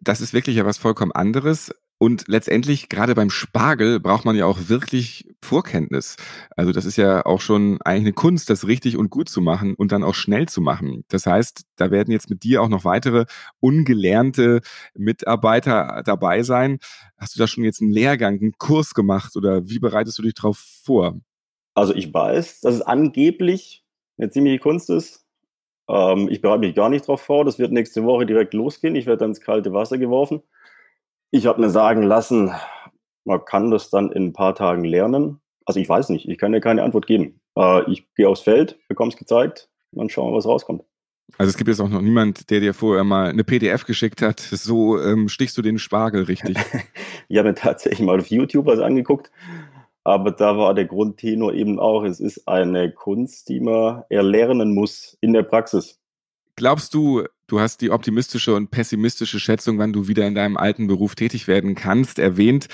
Das 0.00 0.20
ist 0.20 0.32
wirklich 0.32 0.56
ja 0.56 0.64
was 0.64 0.78
vollkommen 0.78 1.12
anderes. 1.12 1.74
Und 2.04 2.24
letztendlich, 2.28 2.90
gerade 2.90 3.14
beim 3.14 3.30
Spargel, 3.30 3.98
braucht 3.98 4.26
man 4.26 4.36
ja 4.36 4.44
auch 4.44 4.68
wirklich 4.68 5.26
Vorkenntnis. 5.40 6.16
Also 6.54 6.70
das 6.70 6.84
ist 6.84 6.98
ja 6.98 7.24
auch 7.24 7.40
schon 7.40 7.80
eigentlich 7.80 8.02
eine 8.02 8.12
Kunst, 8.12 8.50
das 8.50 8.66
richtig 8.66 8.98
und 8.98 9.08
gut 9.08 9.30
zu 9.30 9.40
machen 9.40 9.74
und 9.74 9.90
dann 9.90 10.04
auch 10.04 10.14
schnell 10.14 10.46
zu 10.46 10.60
machen. 10.60 11.06
Das 11.08 11.24
heißt, 11.24 11.64
da 11.76 11.90
werden 11.90 12.12
jetzt 12.12 12.28
mit 12.28 12.42
dir 12.42 12.60
auch 12.60 12.68
noch 12.68 12.84
weitere 12.84 13.24
ungelernte 13.58 14.60
Mitarbeiter 14.92 16.02
dabei 16.04 16.42
sein. 16.42 16.76
Hast 17.16 17.36
du 17.36 17.38
da 17.38 17.46
schon 17.46 17.64
jetzt 17.64 17.80
einen 17.80 17.90
Lehrgang, 17.90 18.38
einen 18.38 18.52
Kurs 18.58 18.92
gemacht 18.92 19.34
oder 19.34 19.66
wie 19.70 19.78
bereitest 19.78 20.18
du 20.18 20.22
dich 20.24 20.34
darauf 20.34 20.58
vor? 20.58 21.18
Also 21.72 21.94
ich 21.94 22.12
weiß, 22.12 22.60
dass 22.60 22.74
es 22.74 22.82
angeblich 22.82 23.82
eine 24.18 24.28
ziemliche 24.28 24.58
Kunst 24.58 24.90
ist. 24.90 25.24
Ähm, 25.88 26.28
ich 26.30 26.42
bereite 26.42 26.60
mich 26.60 26.74
gar 26.74 26.90
nicht 26.90 27.08
darauf 27.08 27.22
vor. 27.22 27.46
Das 27.46 27.58
wird 27.58 27.72
nächste 27.72 28.04
Woche 28.04 28.26
direkt 28.26 28.52
losgehen. 28.52 28.94
Ich 28.94 29.06
werde 29.06 29.20
dann 29.20 29.30
ins 29.30 29.40
kalte 29.40 29.72
Wasser 29.72 29.96
geworfen. 29.96 30.42
Ich 31.34 31.46
habe 31.46 31.60
mir 31.60 31.68
sagen 31.68 32.04
lassen, 32.04 32.52
man 33.24 33.44
kann 33.44 33.72
das 33.72 33.90
dann 33.90 34.12
in 34.12 34.26
ein 34.26 34.32
paar 34.32 34.54
Tagen 34.54 34.84
lernen. 34.84 35.40
Also 35.66 35.80
ich 35.80 35.88
weiß 35.88 36.10
nicht, 36.10 36.28
ich 36.28 36.38
kann 36.38 36.52
dir 36.52 36.60
keine 36.60 36.84
Antwort 36.84 37.08
geben. 37.08 37.40
Äh, 37.58 37.90
ich 37.90 38.06
gehe 38.14 38.28
aufs 38.28 38.42
Feld, 38.42 38.78
bekomme 38.86 39.10
es 39.10 39.16
gezeigt 39.16 39.68
und 39.90 39.98
dann 39.98 40.08
schauen 40.08 40.30
wir, 40.30 40.36
was 40.36 40.46
rauskommt. 40.46 40.84
Also 41.36 41.50
es 41.50 41.56
gibt 41.56 41.66
jetzt 41.66 41.80
auch 41.80 41.88
noch 41.88 42.02
niemand, 42.02 42.50
der 42.50 42.60
dir 42.60 42.72
vorher 42.72 43.02
mal 43.02 43.30
eine 43.30 43.42
PDF 43.42 43.84
geschickt 43.84 44.22
hat. 44.22 44.38
So 44.38 45.02
ähm, 45.02 45.28
stichst 45.28 45.58
du 45.58 45.62
den 45.62 45.80
Spargel 45.80 46.22
richtig. 46.22 46.56
ich 47.28 47.36
habe 47.36 47.48
mir 47.48 47.56
tatsächlich 47.56 48.06
mal 48.06 48.20
auf 48.20 48.28
YouTube 48.28 48.66
was 48.66 48.78
angeguckt. 48.78 49.32
Aber 50.04 50.30
da 50.30 50.56
war 50.56 50.72
der 50.72 50.84
Grundtenor 50.84 51.52
eben 51.52 51.80
auch, 51.80 52.04
es 52.04 52.20
ist 52.20 52.46
eine 52.46 52.92
Kunst, 52.92 53.48
die 53.48 53.58
man 53.58 54.04
erlernen 54.08 54.72
muss 54.72 55.18
in 55.20 55.32
der 55.32 55.42
Praxis. 55.42 55.98
Glaubst 56.56 56.94
du, 56.94 57.24
du 57.46 57.60
hast 57.60 57.80
die 57.80 57.90
optimistische 57.90 58.54
und 58.54 58.70
pessimistische 58.70 59.40
Schätzung, 59.40 59.78
wann 59.78 59.92
du 59.92 60.06
wieder 60.06 60.26
in 60.26 60.34
deinem 60.34 60.56
alten 60.56 60.86
Beruf 60.86 61.14
tätig 61.14 61.48
werden 61.48 61.74
kannst, 61.74 62.18
erwähnt, 62.18 62.68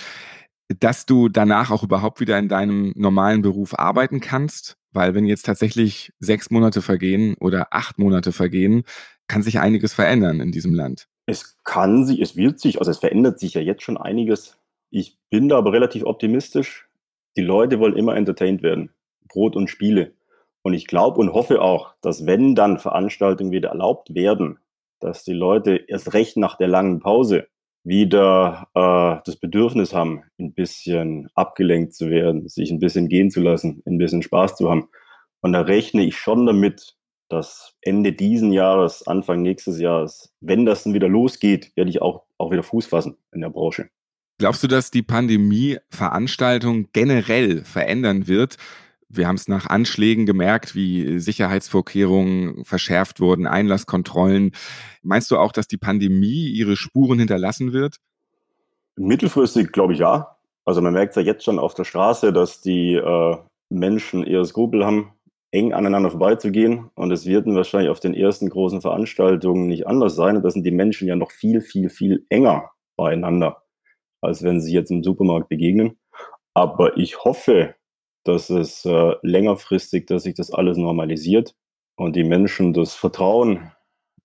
dass 0.79 1.07
du 1.07 1.29
danach 1.29 1.71
auch 1.71 1.83
überhaupt 1.83 2.21
wieder 2.21 2.39
in 2.39 2.49
deinem 2.49 2.93
normalen 2.95 3.43
Beruf 3.43 3.79
arbeiten 3.79 4.21
kannst? 4.21 4.77
Weil 4.93 5.15
wenn 5.15 5.25
jetzt 5.25 5.47
tatsächlich 5.47 6.13
sechs 6.19 6.51
Monate 6.51 6.83
vergehen 6.83 7.37
oder 7.41 7.69
acht 7.71 7.99
Monate 7.99 8.33
vergehen, 8.33 8.83
kann 9.29 9.43
sich 9.43 9.61
einiges 9.61 9.95
verändern 9.95 10.41
in 10.41 10.53
diesem 10.53 10.75
Land. 10.75 11.09
Es 11.27 11.57
kann 11.63 12.05
sich, 12.05 12.21
es 12.21 12.37
wird 12.37 12.59
sich, 12.59 12.79
also 12.81 12.91
es 12.91 12.99
verändert 12.99 13.39
sich 13.39 13.55
ja 13.55 13.61
jetzt 13.61 13.83
schon 13.83 13.97
einiges. 13.97 14.59
Ich 14.91 15.19
bin 15.31 15.49
da 15.49 15.59
aber 15.59 15.73
relativ 15.73 16.05
optimistisch. 16.05 16.89
Die 17.37 17.43
Leute 17.43 17.79
wollen 17.79 17.97
immer 17.97 18.17
entertained 18.17 18.63
werden. 18.63 18.91
Brot 19.29 19.55
und 19.55 19.71
Spiele. 19.71 20.15
Und 20.63 20.75
ich 20.75 20.87
glaube 20.87 21.21
und 21.21 21.33
hoffe 21.33 21.63
auch, 21.63 21.95
dass 22.03 22.27
wenn 22.27 22.55
dann 22.55 22.79
Veranstaltungen 22.79 23.53
wieder 23.53 23.71
erlaubt 23.71 24.15
werden, 24.15 24.59
dass 25.01 25.25
die 25.25 25.33
Leute 25.33 25.77
erst 25.77 26.13
recht 26.13 26.37
nach 26.37 26.57
der 26.57 26.69
langen 26.69 27.01
Pause 27.01 27.47
wieder 27.83 28.69
äh, 28.75 29.23
das 29.25 29.37
Bedürfnis 29.37 29.95
haben, 29.95 30.25
ein 30.39 30.53
bisschen 30.53 31.29
abgelenkt 31.35 31.95
zu 31.95 32.11
werden, 32.11 32.47
sich 32.49 32.71
ein 32.71 32.79
bisschen 32.79 33.09
gehen 33.09 33.31
zu 33.31 33.41
lassen, 33.41 33.83
ein 33.87 33.99
bisschen 33.99 34.23
Spaß 34.23 34.57
zu 34.57 34.71
haben. 34.71 34.89
Und 35.41 35.53
da 35.55 35.63
rechne 35.63 36.05
ich 36.05 36.19
schon 36.19 36.45
damit, 36.45 36.97
dass 37.31 37.75
Ende 37.81 38.13
diesen 38.13 38.53
Jahres, 38.53 39.07
Anfang 39.07 39.41
nächstes 39.41 39.81
Jahres, 39.81 40.35
wenn 40.41 40.67
das 40.67 40.83
dann 40.83 40.95
wieder 40.95 41.09
losgeht, 41.09 41.73
werde 41.77 41.91
ich 41.91 42.03
auch, 42.03 42.25
auch 42.37 42.51
wieder 42.51 42.63
Fuß 42.63 42.87
fassen 42.87 43.17
in 43.33 43.41
der 43.41 43.51
Branche. 43.51 43.89
Glaubst 44.39 44.63
du, 44.63 44.69
dass 44.69 44.91
die 44.91 45.03
Pandemie 45.03 45.79
Veranstaltungen 45.91 46.89
generell 46.93 47.65
verändern 47.65 48.27
wird? 48.27 48.57
Wir 49.13 49.27
haben 49.27 49.35
es 49.35 49.49
nach 49.49 49.67
Anschlägen 49.67 50.25
gemerkt, 50.25 50.77
wie 50.77 51.19
Sicherheitsvorkehrungen 51.19 52.65
verschärft 52.65 53.19
wurden, 53.19 53.49
Einlasskontrollen. 53.49 54.53
Meinst 55.03 55.33
du 55.33 55.37
auch, 55.37 55.51
dass 55.51 55.67
die 55.67 55.79
Pandemie 55.79 56.49
ihre 56.49 56.77
Spuren 56.77 57.19
hinterlassen 57.19 57.73
wird? 57.73 57.97
Mittelfristig 58.97 59.73
glaube 59.73 59.95
ich 59.95 59.99
ja. 59.99 60.37
Also 60.65 60.81
man 60.81 60.93
merkt 60.93 61.17
ja 61.17 61.23
jetzt 61.23 61.45
schon 61.45 61.59
auf 61.59 61.75
der 61.75 61.83
Straße, 61.83 62.33
dass 62.33 62.61
die 62.61 62.95
äh, 62.95 63.37
Menschen 63.69 64.23
eher 64.23 64.45
Skrupel 64.45 64.85
haben, 64.85 65.13
eng 65.51 65.73
aneinander 65.73 66.11
vorbeizugehen. 66.11 66.91
Und 66.95 67.11
es 67.11 67.27
wird 67.27 67.47
wahrscheinlich 67.47 67.91
auf 67.91 67.99
den 67.99 68.15
ersten 68.15 68.49
großen 68.49 68.81
Veranstaltungen 68.81 69.67
nicht 69.67 69.89
anders 69.89 70.15
sein. 70.15 70.37
Und 70.37 70.45
da 70.45 70.51
sind 70.51 70.65
die 70.65 70.71
Menschen 70.71 71.09
ja 71.09 71.17
noch 71.17 71.33
viel, 71.33 71.61
viel, 71.61 71.91
viel 71.91 72.27
enger 72.29 72.71
beieinander, 72.97 73.65
als 74.21 74.45
wenn 74.45 74.61
sie 74.61 74.73
jetzt 74.73 74.93
im 74.93 75.03
Supermarkt 75.03 75.49
begegnen. 75.49 75.99
Aber 76.55 76.97
ich 76.97 77.25
hoffe, 77.25 77.75
dass 78.25 78.51
es 78.51 78.85
äh, 78.85 79.15
längerfristig, 79.23 80.07
dass 80.07 80.25
sich 80.25 80.35
das 80.35 80.53
alles 80.53 80.77
normalisiert 80.77 81.55
und 81.97 82.17
die 82.17 82.25
Menschen 82.25 82.73
das 82.73 82.95
Vertrauen 82.95 83.73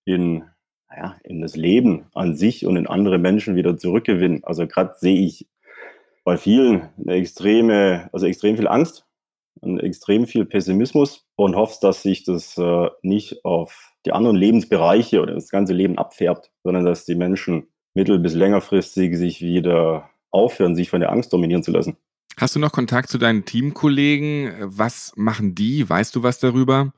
in, 0.06 0.44
naja, 0.90 1.18
in 1.24 1.42
das 1.42 1.56
Leben 1.56 2.08
an 2.14 2.36
sich 2.36 2.66
und 2.66 2.78
in 2.78 2.88
andere 2.88 3.18
Menschen 3.18 3.56
wieder 3.56 3.78
zurückgewinnen. 3.78 4.44
Also 4.44 4.68
gerade 4.68 4.94
sehe 4.98 5.26
ich 5.26 5.48
bei 6.24 6.38
vielen 6.38 6.90
eine 6.98 7.14
extreme, 7.14 8.10
also 8.12 8.26
extrem 8.26 8.58
viel 8.58 8.68
Angst 8.68 9.06
und 9.62 9.80
extrem 9.80 10.26
viel 10.28 10.46
Pessimismus 10.46 11.26
und 11.36 11.56
hoffe, 11.56 11.78
dass 11.82 12.02
sich 12.02 12.24
das 12.24 12.58
äh, 12.58 12.90
nicht 13.02 13.46
auf 13.46 13.94
die 14.06 14.12
anderen 14.12 14.36
Lebensbereiche 14.36 15.22
oder 15.22 15.34
das 15.34 15.50
ganze 15.50 15.74
Leben 15.74 15.98
abfärbt, 15.98 16.52
sondern 16.64 16.86
dass 16.86 17.06
die 17.06 17.16
Menschen 17.16 17.68
mittel- 17.94 18.20
bis 18.20 18.34
längerfristig 18.34 19.16
sich 19.18 19.42
wieder 19.42 20.10
aufhören, 20.32 20.76
sich 20.76 20.90
von 20.90 21.00
der 21.00 21.12
Angst 21.12 21.32
dominieren 21.32 21.64
zu 21.64 21.72
lassen. 21.72 21.98
Hast 22.38 22.54
du 22.54 22.60
noch 22.60 22.74
Kontakt 22.74 23.10
zu 23.10 23.18
deinen 23.18 23.46
Teamkollegen? 23.46 24.54
Was 24.60 25.14
machen 25.16 25.56
die? 25.56 25.90
Weißt 25.90 26.14
du 26.16 26.24
was 26.24 26.40
darüber? 26.40 26.92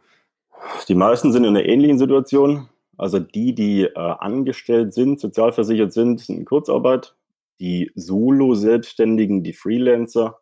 Die 0.88 0.96
meisten 0.96 1.32
sind 1.32 1.44
in 1.44 1.56
einer 1.56 1.66
ähnlichen 1.66 2.00
Situation. 2.00 2.70
Also 2.98 3.20
die, 3.20 3.54
die 3.54 3.84
äh, 3.84 3.94
angestellt 3.96 4.96
sind, 4.96 5.20
sozialversichert 5.20 5.94
sind, 5.94 6.22
sind 6.22 6.40
in 6.40 6.46
Kurzarbeit. 6.46 7.16
Die 7.60 7.92
Solo-Selbstständigen, 7.94 9.44
die 9.44 9.54
Freelancer. 9.54 10.40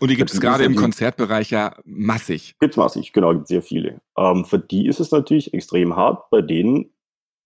Und 0.00 0.10
die 0.10 0.16
gibt 0.16 0.32
es 0.32 0.40
gerade 0.40 0.64
im 0.64 0.76
Konzertbereich 0.76 1.50
ja 1.50 1.76
massig. 1.84 2.56
Gibt 2.60 2.74
es 2.74 2.76
massig, 2.76 3.12
genau, 3.12 3.32
gibt 3.32 3.48
sehr 3.48 3.62
viele. 3.62 4.00
Ähm, 4.18 4.44
für 4.44 4.58
die 4.58 4.86
ist 4.86 5.00
es 5.00 5.10
natürlich 5.10 5.54
extrem 5.54 5.96
hart. 5.96 6.28
Bei 6.30 6.42
denen 6.42 6.92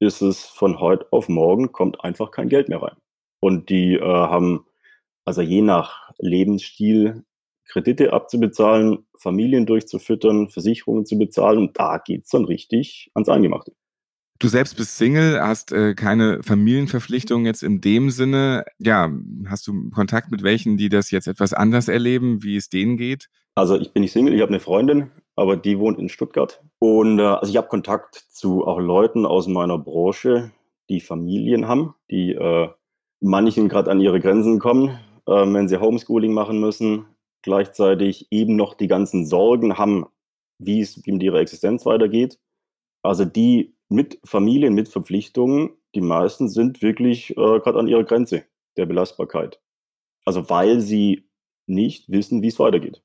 ist 0.01 0.23
es 0.23 0.45
von 0.45 0.81
heute 0.81 1.07
auf 1.13 1.29
morgen, 1.29 1.71
kommt 1.71 2.03
einfach 2.03 2.33
kein 2.33 2.49
Geld 2.49 2.69
mehr 2.69 2.83
rein. 2.83 2.97
Und 3.41 3.69
die 3.69 3.95
äh, 3.95 4.03
haben 4.03 4.65
also 5.29 5.43
je 5.43 5.61
nach 5.61 6.08
Lebensstil 6.19 7.25
Kredite 7.69 8.13
abzubezahlen, 8.13 9.07
Familien 9.17 9.67
durchzufüttern, 9.67 10.49
Versicherungen 10.49 11.07
zu 11.07 11.19
bezahlen. 11.19 11.59
Und 11.59 11.79
da 11.79 11.99
geht 11.99 12.25
es 12.25 12.31
dann 12.31 12.47
richtig 12.47 13.11
ans 13.15 13.29
Eingemachte. 13.29 13.73
Du 14.41 14.49
selbst 14.49 14.77
bist 14.77 14.97
Single, 14.97 15.41
hast 15.41 15.73
äh, 15.73 15.95
keine 15.95 16.43
Familienverpflichtung 16.43 17.45
jetzt 17.45 17.63
in 17.63 17.81
dem 17.81 18.11
Sinne. 18.11 18.65
Ja, 18.79 19.11
hast 19.47 19.67
du 19.67 19.91
Kontakt 19.91 20.31
mit 20.31 20.43
welchen, 20.43 20.77
die 20.77 20.89
das 20.89 21.11
jetzt 21.11 21.27
etwas 21.27 21.53
anders 21.53 21.89
erleben, 21.89 22.43
wie 22.43 22.57
es 22.57 22.69
denen 22.69 22.97
geht? 22.97 23.29
Also 23.57 23.77
ich 23.77 23.93
bin 23.93 24.03
nicht 24.03 24.13
Single, 24.13 24.35
ich 24.35 24.41
habe 24.41 24.51
eine 24.51 24.61
Freundin, 24.61 25.11
aber 25.35 25.57
die 25.57 25.81
wohnt 25.81 25.99
in 25.99 26.09
Stuttgart. 26.09 26.63
Und 26.79 27.19
äh, 27.19 27.23
also 27.23 27.51
ich 27.51 27.57
habe 27.57 27.67
Kontakt 27.67 28.27
zu 28.31 28.65
auch 28.65 28.79
Leuten 28.79 29.27
aus 29.27 29.49
meiner 29.49 29.77
Branche, 29.77 30.53
die 30.89 31.01
Familien 31.01 31.67
haben, 31.67 31.97
die 32.09 32.33
äh, 32.33 32.69
manchen 33.21 33.69
gerade 33.69 33.91
an 33.91 34.01
ihre 34.01 34.21
Grenzen 34.21 34.61
kommen, 34.61 34.97
ähm, 35.29 35.55
wenn 35.55 35.69
sie 35.69 35.81
Homeschooling 35.81 36.33
machen 36.33 36.61
müssen, 36.61 37.07
gleichzeitig 37.43 38.29
eben 38.31 38.57
noch 38.57 38.75
die 38.75 38.89
ganzen 38.89 39.27
Sorgen 39.27 39.79
haben, 39.79 40.07
wie 40.59 40.81
es 40.81 40.97
mit 41.07 41.23
ihrer 41.23 41.41
Existenz 41.41 41.87
weitergeht. 41.87 42.39
Also 43.03 43.25
die 43.25 43.77
mit 43.89 44.19
Familien, 44.25 44.75
mit 44.75 44.89
Verpflichtungen, 44.89 45.71
die 45.95 46.01
meisten 46.01 46.49
sind 46.49 46.83
wirklich 46.83 47.31
äh, 47.31 47.35
gerade 47.35 47.79
an 47.79 47.89
ihrer 47.89 48.05
Grenze 48.05 48.45
der 48.77 48.87
Belastbarkeit. 48.87 49.61
Also 50.25 50.51
weil 50.51 50.81
sie 50.81 51.29
nicht 51.67 52.09
wissen, 52.09 52.43
wie 52.43 52.49
es 52.49 52.59
weitergeht. 52.59 53.03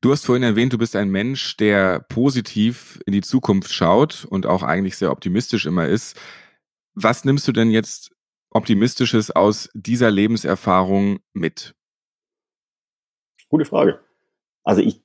Du 0.00 0.10
hast 0.10 0.26
vorhin 0.26 0.42
erwähnt, 0.42 0.72
du 0.72 0.78
bist 0.78 0.96
ein 0.96 1.10
Mensch, 1.10 1.56
der 1.56 2.00
positiv 2.00 3.00
in 3.06 3.12
die 3.12 3.20
Zukunft 3.20 3.72
schaut 3.72 4.26
und 4.28 4.46
auch 4.46 4.64
eigentlich 4.64 4.96
sehr 4.96 5.12
optimistisch 5.12 5.64
immer 5.64 5.86
ist. 5.86 6.20
Was 6.94 7.24
nimmst 7.24 7.46
du 7.46 7.52
denn 7.52 7.70
jetzt 7.70 8.10
Optimistisches 8.54 9.30
aus 9.30 9.70
dieser 9.74 10.10
Lebenserfahrung 10.10 11.20
mit? 11.32 11.74
Gute 13.48 13.64
Frage. 13.64 14.00
Also 14.64 14.82
ich, 14.82 15.02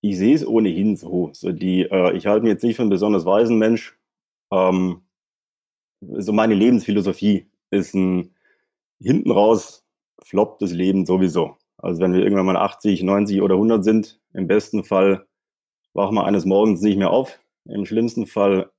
ich 0.00 0.16
sehe 0.16 0.34
es 0.34 0.46
ohnehin 0.46 0.96
so. 0.96 1.30
so 1.32 1.52
die, 1.52 1.82
äh, 1.82 2.16
ich 2.16 2.26
halte 2.26 2.42
mich 2.42 2.52
jetzt 2.52 2.64
nicht 2.64 2.76
für 2.76 2.82
einen 2.82 2.90
besonders 2.90 3.24
weisen 3.24 3.58
Mensch. 3.58 3.98
Ähm, 4.50 5.02
so 6.00 6.32
meine 6.32 6.54
Lebensphilosophie 6.54 7.50
ist 7.70 7.94
ein 7.94 8.34
hinten 9.00 9.30
raus 9.30 9.84
floppt 10.22 10.62
das 10.62 10.72
Leben 10.72 11.06
sowieso. 11.06 11.56
Also 11.78 12.00
wenn 12.00 12.12
wir 12.12 12.22
irgendwann 12.22 12.46
mal 12.46 12.56
80, 12.56 13.02
90 13.02 13.40
oder 13.42 13.54
100 13.54 13.82
sind, 13.82 14.20
im 14.34 14.46
besten 14.46 14.84
Fall 14.84 15.26
wachen 15.94 16.14
wir 16.14 16.24
eines 16.24 16.44
Morgens 16.44 16.82
nicht 16.82 16.98
mehr 16.98 17.10
auf. 17.10 17.40
Im 17.64 17.86
schlimmsten 17.86 18.26
Fall 18.26 18.70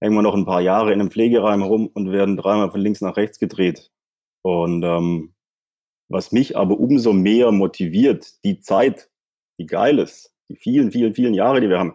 hängen 0.00 0.14
wir 0.14 0.22
noch 0.22 0.34
ein 0.34 0.46
paar 0.46 0.60
Jahre 0.60 0.92
in 0.92 1.00
einem 1.00 1.10
Pflegereim 1.10 1.62
rum 1.62 1.88
und 1.88 2.12
werden 2.12 2.36
dreimal 2.36 2.70
von 2.70 2.80
links 2.80 3.00
nach 3.00 3.16
rechts 3.16 3.38
gedreht. 3.38 3.90
Und 4.42 4.82
ähm, 4.84 5.34
was 6.08 6.32
mich 6.32 6.56
aber 6.56 6.78
umso 6.78 7.12
mehr 7.12 7.52
motiviert, 7.52 8.42
die 8.44 8.60
Zeit, 8.60 9.10
die 9.58 9.66
geil 9.66 9.98
ist, 9.98 10.32
die 10.48 10.56
vielen, 10.56 10.90
vielen, 10.90 11.14
vielen 11.14 11.34
Jahre, 11.34 11.60
die 11.60 11.68
wir 11.68 11.78
haben, 11.78 11.94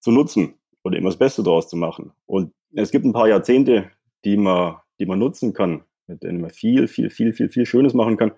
zu 0.00 0.12
nutzen 0.12 0.54
und 0.82 0.94
immer 0.94 1.10
das 1.10 1.18
Beste 1.18 1.42
daraus 1.42 1.68
zu 1.68 1.76
machen. 1.76 2.12
Und 2.26 2.52
es 2.72 2.90
gibt 2.90 3.04
ein 3.04 3.12
paar 3.12 3.28
Jahrzehnte, 3.28 3.90
die 4.24 4.36
man, 4.36 4.76
die 5.00 5.06
man 5.06 5.18
nutzen 5.18 5.52
kann, 5.52 5.84
mit 6.06 6.22
denen 6.22 6.40
man 6.40 6.50
viel, 6.50 6.86
viel, 6.86 7.10
viel, 7.10 7.32
viel, 7.32 7.48
viel 7.48 7.66
Schönes 7.66 7.94
machen 7.94 8.16
kann. 8.16 8.32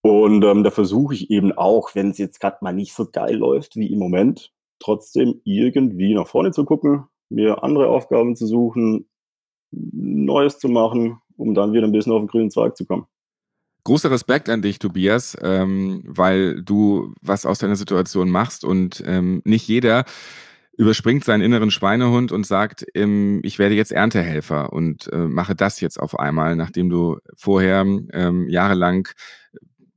Und 0.00 0.44
ähm, 0.44 0.62
da 0.64 0.70
versuche 0.70 1.14
ich 1.14 1.30
eben 1.30 1.52
auch, 1.52 1.94
wenn 1.94 2.10
es 2.10 2.18
jetzt 2.18 2.40
gerade 2.40 2.58
mal 2.60 2.72
nicht 2.72 2.94
so 2.94 3.06
geil 3.10 3.36
läuft 3.36 3.76
wie 3.76 3.92
im 3.92 3.98
Moment, 3.98 4.52
trotzdem 4.78 5.40
irgendwie 5.44 6.14
nach 6.14 6.26
vorne 6.26 6.50
zu 6.50 6.64
gucken, 6.64 7.04
mir 7.34 7.62
andere 7.62 7.88
Aufgaben 7.88 8.36
zu 8.36 8.46
suchen, 8.46 9.06
Neues 9.70 10.58
zu 10.58 10.68
machen, 10.68 11.18
um 11.36 11.54
dann 11.54 11.72
wieder 11.72 11.86
ein 11.86 11.92
bisschen 11.92 12.12
auf 12.12 12.20
den 12.20 12.28
grünen 12.28 12.50
Zweig 12.50 12.76
zu 12.76 12.86
kommen. 12.86 13.06
Großer 13.84 14.10
Respekt 14.10 14.48
an 14.48 14.62
dich, 14.62 14.78
Tobias, 14.78 15.36
ähm, 15.42 16.02
weil 16.06 16.62
du 16.62 17.12
was 17.20 17.44
aus 17.44 17.58
deiner 17.58 17.76
Situation 17.76 18.30
machst 18.30 18.64
und 18.64 19.02
ähm, 19.06 19.42
nicht 19.44 19.68
jeder 19.68 20.04
überspringt 20.76 21.24
seinen 21.24 21.42
inneren 21.42 21.70
Schweinehund 21.70 22.32
und 22.32 22.46
sagt, 22.46 22.86
ähm, 22.94 23.40
ich 23.44 23.58
werde 23.58 23.74
jetzt 23.74 23.92
Erntehelfer 23.92 24.72
und 24.72 25.12
äh, 25.12 25.18
mache 25.18 25.54
das 25.54 25.80
jetzt 25.80 26.00
auf 26.00 26.18
einmal, 26.18 26.56
nachdem 26.56 26.88
du 26.88 27.18
vorher 27.36 27.82
ähm, 27.82 28.48
jahrelang 28.48 29.08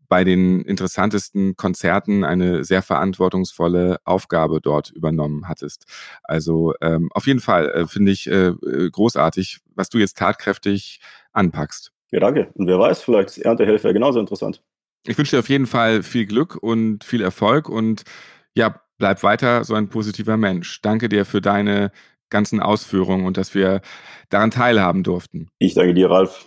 bei 0.10 0.24
den 0.24 0.62
interessantesten 0.62 1.56
Konzerten 1.56 2.24
eine 2.24 2.64
sehr 2.64 2.82
verantwortungsvolle 2.82 3.98
Aufgabe 4.06 4.62
dort 4.62 4.90
übernommen 4.92 5.48
hattest. 5.48 5.86
Also 6.24 6.74
ähm, 6.82 7.10
auf 7.14 7.28
jeden 7.28 7.40
Fall 7.40 7.70
äh, 7.70 7.88
finde 7.88 8.12
ich 8.12 8.28
äh, 8.28 8.48
äh, 8.48 8.90
großartig, 8.90 9.60
was 9.76 9.90
du 9.90 9.98
jetzt 9.98 10.18
tatkräftig 10.18 11.00
anpackst. 11.34 11.92
Ja, 12.12 12.20
danke. 12.20 12.50
Und 12.54 12.68
wer 12.68 12.80
weiß, 12.80 13.02
vielleicht 13.02 13.30
ist 13.30 13.40
Erntehelfer 13.40 13.94
genauso 13.94 14.20
interessant. 14.20 14.62
Ich 15.06 15.18
wünsche 15.18 15.36
dir 15.36 15.40
auf 15.40 15.50
jeden 15.50 15.68
Fall 15.68 16.04
viel 16.04 16.26
Glück 16.26 16.56
und 16.56 17.04
viel 17.04 17.22
Erfolg 17.22 17.70
und 17.70 18.04
ja, 18.56 18.82
bleib 18.98 19.24
weiter 19.24 19.64
so 19.64 19.76
ein 19.76 19.90
positiver 19.90 20.38
Mensch. 20.38 20.82
Danke 20.82 21.10
dir 21.10 21.26
für 21.26 21.42
deine 21.42 21.92
ganzen 22.30 22.60
Ausführungen 22.60 23.26
und 23.26 23.38
dass 23.38 23.54
wir 23.54 23.82
daran 24.30 24.52
teilhaben 24.52 25.04
durften. 25.04 25.50
Ich 25.60 25.76
danke 25.76 25.94
dir, 25.94 26.10
Ralf. 26.10 26.46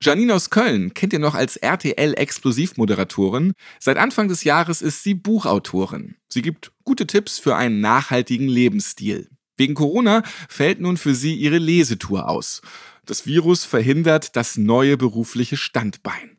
Janine 0.00 0.32
aus 0.34 0.50
Köln 0.50 0.94
kennt 0.94 1.12
ihr 1.12 1.18
noch 1.18 1.34
als 1.34 1.56
RTL-Explosivmoderatorin. 1.56 3.52
Seit 3.80 3.96
Anfang 3.96 4.28
des 4.28 4.44
Jahres 4.44 4.80
ist 4.80 5.02
sie 5.02 5.14
Buchautorin. 5.14 6.14
Sie 6.28 6.40
gibt 6.40 6.70
gute 6.84 7.04
Tipps 7.08 7.40
für 7.40 7.56
einen 7.56 7.80
nachhaltigen 7.80 8.46
Lebensstil. 8.46 9.28
Wegen 9.56 9.74
Corona 9.74 10.22
fällt 10.48 10.80
nun 10.80 10.98
für 10.98 11.16
sie 11.16 11.34
ihre 11.34 11.58
Lesetour 11.58 12.28
aus. 12.28 12.62
Das 13.06 13.26
Virus 13.26 13.64
verhindert 13.64 14.36
das 14.36 14.56
neue 14.56 14.96
berufliche 14.96 15.56
Standbein. 15.56 16.38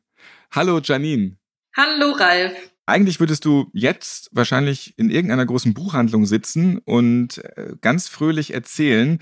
Hallo 0.51 0.80
Janine. 0.82 1.36
Hallo 1.75 2.12
Ralf. 2.12 2.54
Eigentlich 2.86 3.20
würdest 3.20 3.44
du 3.44 3.70
jetzt 3.74 4.30
wahrscheinlich 4.32 4.98
in 4.98 5.12
irgendeiner 5.12 5.46
großen 5.46 5.74
Buchhandlung 5.74 6.25
sitzen 6.25 6.80
und 6.80 7.38
äh, 7.38 7.75
ganz 7.82 8.08
fröhlich 8.08 8.54
erzählen, 8.54 9.20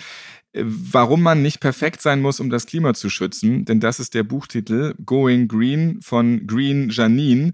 warum 0.64 1.22
man 1.22 1.42
nicht 1.42 1.60
perfekt 1.60 2.02
sein 2.02 2.22
muss, 2.22 2.40
um 2.40 2.50
das 2.50 2.66
Klima 2.66 2.94
zu 2.94 3.10
schützen. 3.10 3.66
Denn 3.66 3.80
das 3.80 4.00
ist 4.00 4.14
der 4.14 4.24
Buchtitel 4.24 4.96
Going 5.06 5.48
Green 5.48 6.00
von 6.02 6.46
Green 6.48 6.89
Janine. 6.89 7.52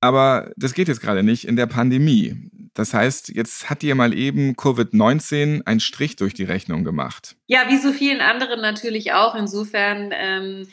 Aber 0.00 0.52
das 0.56 0.74
geht 0.74 0.88
jetzt 0.88 1.00
gerade 1.00 1.22
nicht 1.22 1.46
in 1.46 1.56
der 1.56 1.66
Pandemie. 1.66 2.50
Das 2.74 2.92
heißt, 2.92 3.30
jetzt 3.34 3.70
hat 3.70 3.80
dir 3.80 3.94
mal 3.94 4.12
eben 4.12 4.52
Covid-19 4.54 5.66
einen 5.66 5.80
Strich 5.80 6.16
durch 6.16 6.34
die 6.34 6.44
Rechnung 6.44 6.84
gemacht. 6.84 7.36
Ja, 7.46 7.64
wie 7.68 7.78
so 7.78 7.90
vielen 7.90 8.20
anderen 8.20 8.60
natürlich 8.60 9.12
auch. 9.14 9.34
Insofern 9.34 10.12
ähm, 10.12 10.68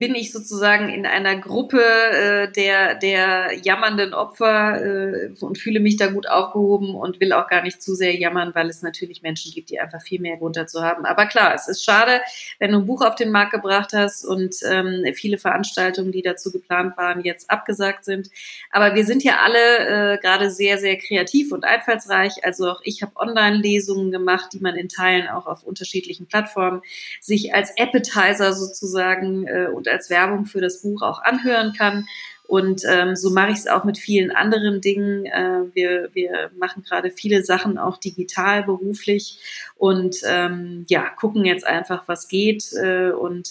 bin 0.00 0.14
ich 0.14 0.32
sozusagen 0.32 0.88
in 0.88 1.04
einer 1.04 1.36
Gruppe 1.36 1.82
äh, 1.82 2.50
der, 2.50 2.94
der 2.94 3.54
jammernden 3.62 4.14
Opfer 4.14 4.82
äh, 4.82 5.30
und 5.40 5.58
fühle 5.58 5.78
mich 5.78 5.98
da 5.98 6.06
gut 6.06 6.26
aufgehoben 6.26 6.94
und 6.94 7.20
will 7.20 7.34
auch 7.34 7.48
gar 7.48 7.62
nicht 7.62 7.82
zu 7.82 7.94
sehr 7.94 8.16
jammern, 8.16 8.54
weil 8.54 8.70
es 8.70 8.80
natürlich 8.80 9.20
Menschen 9.20 9.52
gibt, 9.52 9.68
die 9.68 9.78
einfach 9.78 10.00
viel 10.00 10.18
mehr 10.18 10.38
Grund 10.38 10.56
dazu 10.56 10.80
haben. 10.80 11.04
Aber 11.04 11.26
klar, 11.26 11.54
es 11.54 11.68
ist 11.68 11.84
schade, 11.84 12.22
wenn 12.58 12.72
du 12.72 12.78
ein 12.78 12.86
Buch 12.86 13.02
auf 13.02 13.14
den 13.14 13.30
Markt 13.30 13.52
gebracht 13.52 13.90
hast 13.92 14.24
und 14.24 14.56
ähm, 14.64 15.04
viele 15.12 15.36
Veranstaltungen, 15.36 16.12
die 16.12 16.22
dazu 16.22 16.50
geplant 16.50 16.96
waren, 16.96 17.22
jetzt 17.22 17.50
abgesagt 17.50 18.06
sind. 18.06 18.30
Aber 18.70 18.94
wir 18.94 19.04
sind 19.04 19.22
ja 19.22 19.40
alle 19.44 20.14
äh, 20.14 20.18
gerade 20.18 20.50
sehr, 20.50 20.78
sehr 20.78 20.96
kreativ 20.96 21.52
und 21.52 21.64
einfallsreich. 21.64 22.42
Also 22.42 22.70
auch 22.70 22.80
ich 22.84 23.02
habe 23.02 23.16
Online-Lesungen 23.16 24.10
gemacht, 24.10 24.54
die 24.54 24.60
man 24.60 24.76
in 24.76 24.88
Teilen 24.88 25.28
auch 25.28 25.46
auf 25.46 25.62
unterschiedlichen 25.62 26.24
Plattformen 26.24 26.80
sich 27.20 27.52
als 27.52 27.76
Appetizer 27.76 28.54
sozusagen 28.54 29.46
äh, 29.46 29.66
und 29.66 29.89
als 29.90 30.10
Werbung 30.10 30.46
für 30.46 30.60
das 30.60 30.82
Buch 30.82 31.02
auch 31.02 31.22
anhören 31.22 31.72
kann. 31.76 32.06
Und 32.50 32.82
ähm, 32.88 33.14
so 33.14 33.30
mache 33.30 33.52
ich 33.52 33.58
es 33.58 33.68
auch 33.68 33.84
mit 33.84 33.96
vielen 33.96 34.32
anderen 34.32 34.80
Dingen. 34.80 35.24
Äh, 35.24 35.72
wir, 35.72 36.10
wir 36.14 36.50
machen 36.58 36.82
gerade 36.82 37.12
viele 37.12 37.44
Sachen 37.44 37.78
auch 37.78 37.96
digital 37.98 38.64
beruflich 38.64 39.38
und 39.76 40.16
ähm, 40.26 40.84
ja, 40.88 41.08
gucken 41.10 41.44
jetzt 41.44 41.64
einfach, 41.64 42.08
was 42.08 42.26
geht. 42.26 42.72
Äh, 42.72 43.10
und 43.12 43.50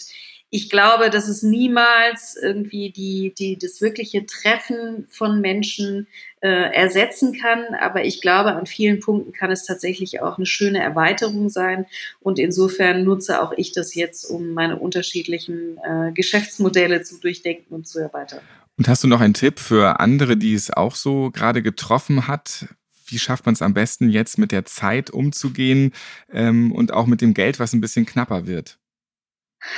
ich 0.51 0.69
glaube, 0.69 1.11
dass 1.11 1.27
es 1.27 1.43
niemals 1.43 2.35
irgendwie 2.41 2.91
die, 2.91 3.33
die, 3.37 3.57
das 3.57 3.81
wirkliche 3.81 4.25
Treffen 4.25 5.05
von 5.09 5.41
Menschen 5.41 6.07
äh, 6.41 6.73
ersetzen 6.73 7.39
kann. 7.39 7.75
Aber 7.79 8.03
ich 8.03 8.19
glaube, 8.19 8.53
an 8.53 8.65
vielen 8.65 8.99
Punkten 8.99 9.31
kann 9.31 9.51
es 9.51 9.65
tatsächlich 9.65 10.21
auch 10.21 10.37
eine 10.37 10.47
schöne 10.47 10.79
Erweiterung 10.79 11.49
sein. 11.49 11.85
Und 12.19 12.39
insofern 12.39 13.03
nutze 13.03 13.43
auch 13.43 13.53
ich 13.57 13.73
das 13.73 13.93
jetzt, 13.93 14.25
um 14.25 14.53
meine 14.53 14.77
unterschiedlichen 14.77 15.77
äh, 15.83 16.11
Geschäftsmodelle 16.13 17.03
zu 17.03 17.19
durchdenken 17.19 17.75
und 17.75 17.87
zu 17.87 17.99
erweitern. 17.99 18.41
Und 18.75 18.87
hast 18.87 19.03
du 19.03 19.07
noch 19.07 19.21
einen 19.21 19.35
Tipp 19.35 19.59
für 19.59 19.99
andere, 19.99 20.35
die 20.35 20.55
es 20.55 20.71
auch 20.71 20.95
so 20.95 21.29
gerade 21.29 21.61
getroffen 21.61 22.27
hat? 22.27 22.65
Wie 23.05 23.19
schafft 23.19 23.45
man 23.45 23.53
es 23.53 23.61
am 23.61 23.73
besten 23.73 24.09
jetzt 24.09 24.39
mit 24.39 24.51
der 24.51 24.65
Zeit 24.65 25.11
umzugehen 25.11 25.93
ähm, 26.31 26.71
und 26.71 26.91
auch 26.93 27.05
mit 27.05 27.21
dem 27.21 27.35
Geld, 27.35 27.59
was 27.59 27.73
ein 27.73 27.81
bisschen 27.81 28.05
knapper 28.05 28.47
wird? 28.47 28.79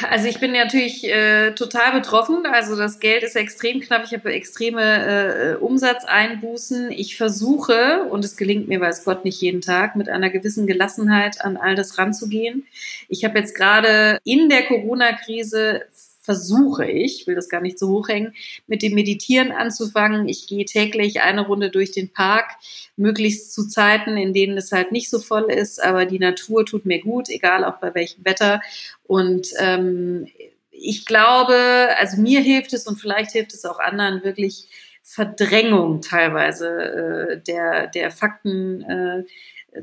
Also 0.10 0.28
ich 0.28 0.40
bin 0.40 0.52
natürlich 0.52 1.04
äh, 1.04 1.54
total 1.54 1.92
betroffen. 1.92 2.46
Also 2.46 2.76
das 2.76 3.00
Geld 3.00 3.24
ist 3.24 3.36
extrem 3.36 3.82
knapp. 3.82 4.04
Ich 4.06 4.14
habe 4.14 4.32
extreme 4.32 5.54
äh, 5.54 5.56
Umsatzeinbußen. 5.56 6.92
Ich 6.92 7.18
versuche, 7.18 8.04
und 8.10 8.24
es 8.24 8.38
gelingt 8.38 8.68
mir, 8.68 8.80
weiß 8.80 9.04
Gott, 9.06 9.26
nicht 9.26 9.42
jeden 9.42 9.62
Tag, 9.62 9.96
mit 9.96 10.08
einer 10.08 10.30
gewissen 10.30 10.68
Gelassenheit 10.68 11.42
an 11.42 11.58
all 11.58 11.76
das 11.76 11.98
ranzugehen. 11.98 12.68
Ich 13.10 13.26
habe 13.26 13.40
jetzt 13.40 13.56
gerade 13.56 14.20
in 14.24 14.50
der 14.50 14.66
Corona-Krise 14.68 15.82
versuche 16.22 16.86
ich, 16.90 17.26
will 17.26 17.36
das 17.36 17.50
gar 17.50 17.62
nicht 17.62 17.80
so 17.80 17.90
hochhängen, 17.90 18.34
mit 18.68 18.84
dem 18.84 18.94
Meditieren 18.94 19.52
anzufangen. 19.52 20.30
Ich 20.30 20.48
gehe 20.48 20.66
täglich 20.66 21.22
eine 21.22 21.46
Runde 21.46 21.70
durch 21.70 21.92
den 21.92 22.14
Park, 22.14 22.52
möglichst 22.96 23.54
zu 23.54 23.68
Zeiten, 23.68 24.18
in 24.18 24.34
denen 24.34 24.58
es 24.58 24.72
halt 24.72 24.92
nicht 24.92 25.10
so 25.10 25.20
voll 25.20 25.52
ist, 25.52 25.82
aber 25.84 26.06
die 26.06 26.20
Natur 26.20 26.66
tut 26.66 26.86
mir 26.86 27.02
gut, 27.02 27.30
egal 27.30 27.66
auch 27.66 27.80
bei 27.80 27.94
welchem 27.96 28.24
Wetter. 28.24 28.62
Und 29.04 29.48
ähm, 29.58 30.28
ich 30.70 31.06
glaube, 31.06 31.90
also 31.98 32.22
mir 32.22 32.42
hilft 32.42 32.74
es 32.74 32.88
und 32.88 32.98
vielleicht 32.98 33.32
hilft 33.32 33.54
es 33.54 33.66
auch 33.66 33.80
anderen 33.80 34.24
wirklich 34.24 34.68
Verdrängung 35.04 36.02
teilweise 36.02 36.70
äh, 36.70 37.42
der, 37.42 37.88
der 37.88 38.12
Fakten. 38.12 38.82
Äh, 38.82 39.24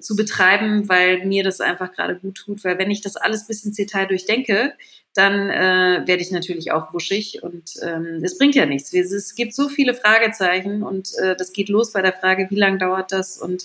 zu 0.01 0.17
betreiben, 0.17 0.89
weil 0.89 1.25
mir 1.25 1.45
das 1.45 1.61
einfach 1.61 1.93
gerade 1.93 2.17
gut 2.17 2.37
tut. 2.37 2.65
Weil 2.65 2.79
wenn 2.79 2.91
ich 2.91 3.01
das 3.01 3.17
alles 3.17 3.47
bis 3.47 3.65
ins 3.65 3.77
Detail 3.77 4.07
durchdenke, 4.07 4.75
dann 5.19 5.51
äh, 5.51 6.07
werde 6.07 6.23
ich 6.23 6.31
natürlich 6.31 6.71
auch 6.71 6.93
wuschig 6.95 7.43
und 7.43 7.73
ähm, 7.83 8.21
es 8.23 8.39
bringt 8.39 8.55
ja 8.55 8.67
nichts. 8.67 8.95
Es 8.95 9.35
gibt 9.35 9.53
so 9.53 9.69
viele 9.69 9.93
Fragezeichen 9.93 10.85
und 10.85 11.11
äh, 11.19 11.35
das 11.35 11.53
geht 11.53 11.69
los 11.69 11.93
bei 11.93 12.03
der 12.03 12.13
Frage, 12.13 12.47
wie 12.51 12.57
lange 12.57 12.79
dauert 12.79 13.11
das 13.11 13.37
und 13.37 13.65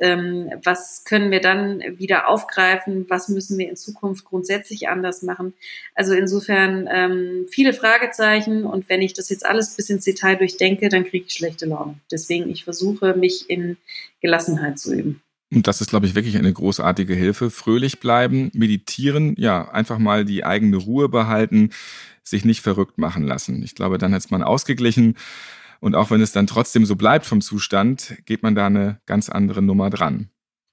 ähm, 0.00 0.50
was 0.64 1.04
können 1.04 1.30
wir 1.30 1.40
dann 1.40 1.84
wieder 1.98 2.26
aufgreifen, 2.26 3.06
was 3.08 3.28
müssen 3.28 3.58
wir 3.58 3.68
in 3.68 3.76
Zukunft 3.76 4.24
grundsätzlich 4.24 4.88
anders 4.88 5.22
machen. 5.22 5.54
Also 5.94 6.14
insofern 6.14 6.88
ähm, 6.90 7.46
viele 7.48 7.74
Fragezeichen 7.74 8.64
und 8.64 8.88
wenn 8.88 9.00
ich 9.00 9.14
das 9.14 9.28
jetzt 9.28 9.46
alles 9.46 9.76
bis 9.76 9.90
ins 9.90 10.04
Detail 10.04 10.34
durchdenke, 10.34 10.88
dann 10.88 11.04
kriege 11.04 11.26
ich 11.28 11.34
schlechte 11.34 11.66
Laune. 11.66 12.00
Deswegen 12.10 12.50
ich 12.50 12.64
versuche 12.64 13.14
mich 13.14 13.48
in 13.48 13.76
Gelassenheit 14.20 14.80
zu 14.80 14.94
üben. 14.94 15.22
Und 15.50 15.66
das 15.66 15.80
ist, 15.80 15.90
glaube 15.90 16.06
ich, 16.06 16.14
wirklich 16.14 16.36
eine 16.36 16.52
großartige 16.52 17.14
Hilfe. 17.14 17.50
Fröhlich 17.50 18.00
bleiben, 18.00 18.50
meditieren, 18.52 19.34
ja, 19.38 19.70
einfach 19.70 19.98
mal 19.98 20.24
die 20.24 20.44
eigene 20.44 20.76
Ruhe 20.76 21.08
behalten, 21.08 21.70
sich 22.22 22.44
nicht 22.44 22.60
verrückt 22.60 22.98
machen 22.98 23.24
lassen. 23.24 23.62
Ich 23.62 23.74
glaube, 23.74 23.96
dann 23.96 24.12
ist 24.12 24.30
man 24.30 24.42
ausgeglichen. 24.42 25.16
Und 25.80 25.94
auch 25.94 26.10
wenn 26.10 26.20
es 26.20 26.32
dann 26.32 26.46
trotzdem 26.46 26.84
so 26.84 26.96
bleibt 26.96 27.24
vom 27.24 27.40
Zustand, 27.40 28.16
geht 28.26 28.42
man 28.42 28.54
da 28.54 28.66
eine 28.66 29.00
ganz 29.06 29.30
andere 29.30 29.62
Nummer 29.62 29.90
dran. 29.90 30.28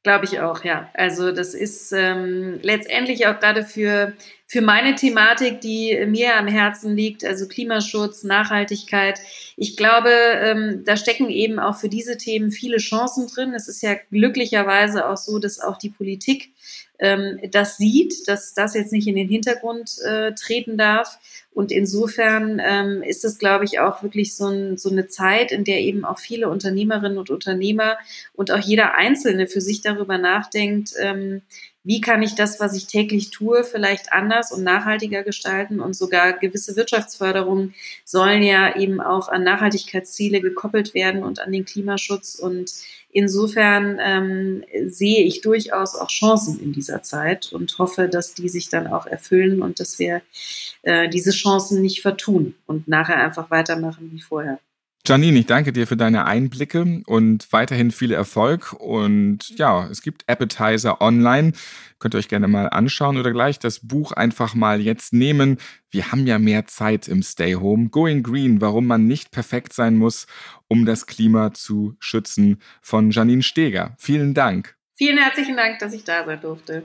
Glaube 0.06 0.26
ich 0.26 0.40
auch, 0.40 0.64
ja. 0.64 0.88
Also 0.94 1.32
das 1.32 1.56
ist 1.56 1.92
ähm, 1.92 2.60
letztendlich 2.62 3.26
auch 3.26 3.40
gerade 3.40 3.66
für, 3.66 4.14
für 4.46 4.62
meine 4.62 4.94
Thematik, 4.94 5.62
die 5.62 6.00
mir 6.06 6.38
am 6.38 6.46
Herzen 6.46 6.96
liegt, 6.96 7.26
also 7.26 7.48
Klimaschutz, 7.48 8.24
Nachhaltigkeit. 8.24 9.20
Ich 9.58 9.76
glaube, 9.76 10.12
ähm, 10.12 10.84
da 10.86 10.96
stecken 10.96 11.32
eben 11.32 11.58
auch 11.58 11.78
für 11.78 11.90
diese 11.90 12.18
Themen 12.18 12.52
viele 12.52 12.78
Chancen 12.78 13.26
drin. 13.26 13.56
Es 13.56 13.68
ist 13.68 13.82
ja 13.82 13.96
glücklicherweise 14.12 15.10
auch 15.10 15.18
so, 15.18 15.40
dass 15.40 15.60
auch 15.60 15.80
die 15.80 15.90
Politik 15.90 16.52
ähm, 17.00 17.40
das 17.52 17.78
sieht, 17.78 18.28
dass 18.28 18.54
das 18.54 18.74
jetzt 18.74 18.92
nicht 18.92 19.08
in 19.08 19.16
den 19.16 19.28
Hintergrund 19.28 19.98
äh, 20.04 20.34
treten 20.34 20.78
darf. 20.78 21.20
Und 21.52 21.72
insofern 21.72 22.62
ähm, 22.64 23.02
ist 23.02 23.24
es, 23.24 23.38
glaube 23.38 23.66
ich, 23.66 23.80
auch 23.80 24.04
wirklich 24.04 24.36
so, 24.36 24.48
ein, 24.48 24.78
so 24.78 24.90
eine 24.90 25.08
Zeit, 25.08 25.52
in 25.52 25.64
der 25.64 25.80
eben 25.80 26.04
auch 26.04 26.20
viele 26.20 26.50
Unternehmerinnen 26.50 27.18
und 27.18 27.30
Unternehmer 27.30 27.98
und 28.34 28.52
auch 28.52 28.60
jeder 28.60 28.96
Einzelne 28.96 29.48
für 29.48 29.62
sich 29.62 29.82
darüber 29.82 30.18
nachdenkt, 30.18 30.94
ähm, 31.00 31.42
wie 31.86 32.02
kann 32.02 32.24
ich 32.24 32.36
das, 32.36 32.60
was 32.60 32.76
ich 32.76 32.88
täglich 32.88 33.30
tue, 33.30 33.64
vielleicht 33.64 34.12
anders 34.12 34.52
und 34.52 34.64
nachhaltiger 34.64 35.24
gestalten 35.24 35.80
und 35.80 35.96
sogar 35.96 36.34
gewisse 36.34 36.76
Wirtschaftsförderungen 36.76 37.76
sollen 38.04 38.42
ja 38.42 38.76
eben 38.76 39.00
auch 39.00 39.30
an 39.30 39.44
Nachhaltigkeitsziele 39.44 40.42
gekoppelt 40.42 40.96
werden 40.96 41.24
und 41.24 41.40
an 41.40 41.52
den 41.52 41.64
Klimaschutz 41.64 42.36
und 42.36 42.72
insofern 43.12 44.00
ähm, 44.02 44.64
sehe 44.88 45.24
ich 45.24 45.42
durchaus 45.42 45.96
auch 45.96 46.10
Chancen 46.10 46.60
in 46.60 46.74
dieser 46.74 47.04
Zeit 47.04 47.54
und 47.54 47.78
hoffe, 47.78 48.10
dass 48.10 48.34
die 48.34 48.50
sich 48.50 48.68
dann 48.70 48.88
auch 48.88 49.06
erfüllen 49.06 49.62
und 49.62 49.80
dass 49.80 50.00
wir 50.00 50.22
äh, 50.82 51.08
diese 51.08 51.32
Chancen 51.32 51.82
nicht 51.82 52.02
vertun 52.02 52.56
und 52.66 52.88
nachher 52.88 53.18
einfach 53.18 53.52
weitermachen 53.52 54.10
wie 54.12 54.22
vorher. 54.22 54.60
Janine, 55.08 55.38
ich 55.38 55.46
danke 55.46 55.72
dir 55.72 55.86
für 55.86 55.98
deine 55.98 56.26
Einblicke 56.26 57.04
und 57.06 57.54
weiterhin 57.54 57.92
viel 57.92 58.12
Erfolg. 58.12 58.74
Und 58.74 59.56
ja, 59.58 59.88
es 59.92 60.02
gibt 60.02 60.28
Appetizer 60.28 61.00
online. 61.00 61.52
Könnt 62.00 62.16
ihr 62.16 62.18
euch 62.18 62.28
gerne 62.28 62.48
mal 62.48 62.70
anschauen 62.70 63.18
oder 63.18 63.32
gleich 63.32 63.60
das 63.60 63.88
Buch 63.88 64.14
einfach 64.14 64.56
mal 64.56 64.82
jetzt 64.82 65.14
nehmen. 65.14 65.58
Wir 65.92 66.12
haben 66.12 66.26
ja 66.26 66.40
mehr 66.40 66.66
Zeit 66.66 67.08
im 67.08 67.22
Stay 67.22 67.54
Home. 67.54 67.90
Going 67.90 68.24
Green, 68.24 68.62
warum 68.62 68.88
man 68.88 69.06
nicht 69.06 69.30
perfekt 69.30 69.74
sein 69.74 69.96
muss, 69.96 70.26
um 70.68 70.86
das 70.86 71.06
Klima 71.06 71.54
zu 71.54 71.96
schützen, 72.00 72.60
von 72.82 73.12
Janine 73.12 73.44
Steger. 73.44 73.96
Vielen 74.00 74.34
Dank. 74.34 74.76
Vielen 74.96 75.20
herzlichen 75.20 75.56
Dank, 75.56 75.78
dass 75.80 75.94
ich 75.94 76.04
da 76.04 76.26
sein 76.26 76.42
durfte. 76.42 76.84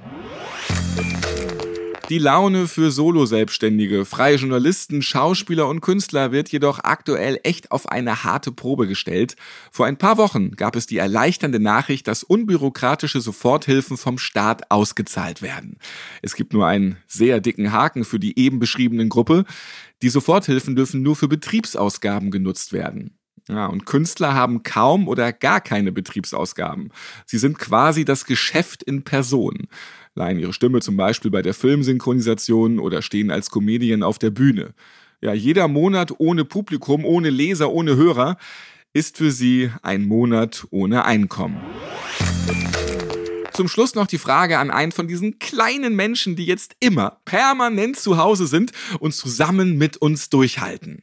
Die 2.10 2.18
Laune 2.18 2.66
für 2.66 2.90
Solo-Selbstständige, 2.90 4.04
freie 4.04 4.34
Journalisten, 4.34 5.00
Schauspieler 5.00 5.68
und 5.68 5.80
Künstler 5.80 6.32
wird 6.32 6.48
jedoch 6.48 6.80
aktuell 6.82 7.38
echt 7.44 7.70
auf 7.70 7.88
eine 7.88 8.24
harte 8.24 8.50
Probe 8.50 8.88
gestellt. 8.88 9.36
Vor 9.70 9.86
ein 9.86 9.96
paar 9.96 10.16
Wochen 10.16 10.50
gab 10.56 10.74
es 10.74 10.88
die 10.88 10.96
erleichternde 10.96 11.60
Nachricht, 11.60 12.08
dass 12.08 12.24
unbürokratische 12.24 13.20
Soforthilfen 13.20 13.96
vom 13.96 14.18
Staat 14.18 14.72
ausgezahlt 14.72 15.40
werden. 15.40 15.78
Es 16.20 16.34
gibt 16.34 16.52
nur 16.52 16.66
einen 16.66 16.96
sehr 17.06 17.40
dicken 17.40 17.70
Haken 17.70 18.02
für 18.02 18.18
die 18.18 18.36
eben 18.36 18.58
beschriebenen 18.58 19.08
Gruppe. 19.08 19.44
Die 20.02 20.08
Soforthilfen 20.08 20.74
dürfen 20.74 21.02
nur 21.02 21.14
für 21.14 21.28
Betriebsausgaben 21.28 22.32
genutzt 22.32 22.72
werden. 22.72 23.20
Ja, 23.48 23.66
und 23.66 23.86
Künstler 23.86 24.34
haben 24.34 24.64
kaum 24.64 25.06
oder 25.06 25.32
gar 25.32 25.60
keine 25.60 25.92
Betriebsausgaben. 25.92 26.90
Sie 27.24 27.38
sind 27.38 27.58
quasi 27.58 28.04
das 28.04 28.24
Geschäft 28.24 28.82
in 28.82 29.04
Person 29.04 29.68
leihen 30.20 30.38
ihre 30.38 30.52
Stimme 30.52 30.80
zum 30.80 30.96
Beispiel 30.96 31.30
bei 31.30 31.40
der 31.40 31.54
Filmsynchronisation 31.54 32.78
oder 32.78 33.00
stehen 33.00 33.30
als 33.30 33.50
Comedian 33.50 34.02
auf 34.02 34.18
der 34.18 34.30
Bühne. 34.30 34.74
Ja, 35.22 35.33
jeder 35.33 35.66
Monat 35.66 36.12
ohne 36.18 36.44
Publikum, 36.44 37.04
ohne 37.04 37.30
Leser, 37.30 37.72
ohne 37.72 37.96
Hörer 37.96 38.37
ist 38.92 39.16
für 39.16 39.30
sie 39.30 39.70
ein 39.83 40.04
Monat 40.04 40.66
ohne 40.70 41.04
Einkommen. 41.04 41.61
Zum 43.52 43.68
Schluss 43.68 43.94
noch 43.94 44.06
die 44.06 44.18
Frage 44.18 44.59
an 44.59 44.70
einen 44.70 44.92
von 44.92 45.09
diesen 45.09 45.38
kleinen 45.38 45.96
Menschen, 45.96 46.37
die 46.37 46.46
jetzt 46.46 46.76
immer 46.80 47.18
permanent 47.24 47.98
zu 47.98 48.18
Hause 48.18 48.46
sind 48.46 48.72
und 48.98 49.14
zusammen 49.14 49.78
mit 49.78 49.96
uns 49.96 50.28
durchhalten. 50.28 51.02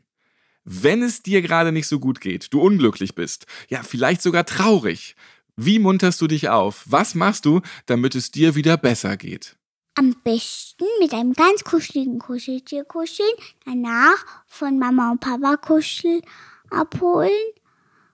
Wenn 0.64 1.02
es 1.02 1.24
dir 1.24 1.42
gerade 1.42 1.72
nicht 1.72 1.88
so 1.88 2.00
gut 2.00 2.20
geht, 2.20 2.54
du 2.54 2.62
unglücklich 2.62 3.16
bist, 3.16 3.46
ja, 3.70 3.84
vielleicht 3.84 4.22
sogar 4.22 4.46
traurig, 4.46 5.16
wie 5.58 5.80
munterst 5.80 6.22
du 6.22 6.28
dich 6.28 6.50
auf? 6.50 6.84
Was 6.86 7.16
machst 7.16 7.46
du, 7.46 7.62
damit 7.88 8.14
es 8.14 8.32
dir 8.32 8.56
wieder 8.56 8.78
besser 8.78 9.18
geht? 9.18 9.58
Am 9.96 10.16
besten 10.24 10.86
mit 11.00 11.14
einem 11.14 11.34
ganz 11.34 11.64
kuscheligen 11.64 12.20
Kuscheltier 12.20 12.86
kuscheln, 12.86 13.28
danach 13.66 14.24
von 14.46 14.78
Mama 14.78 15.12
und 15.12 15.20
Papa 15.20 15.58
Kuschel 15.58 16.22
abholen 16.70 17.32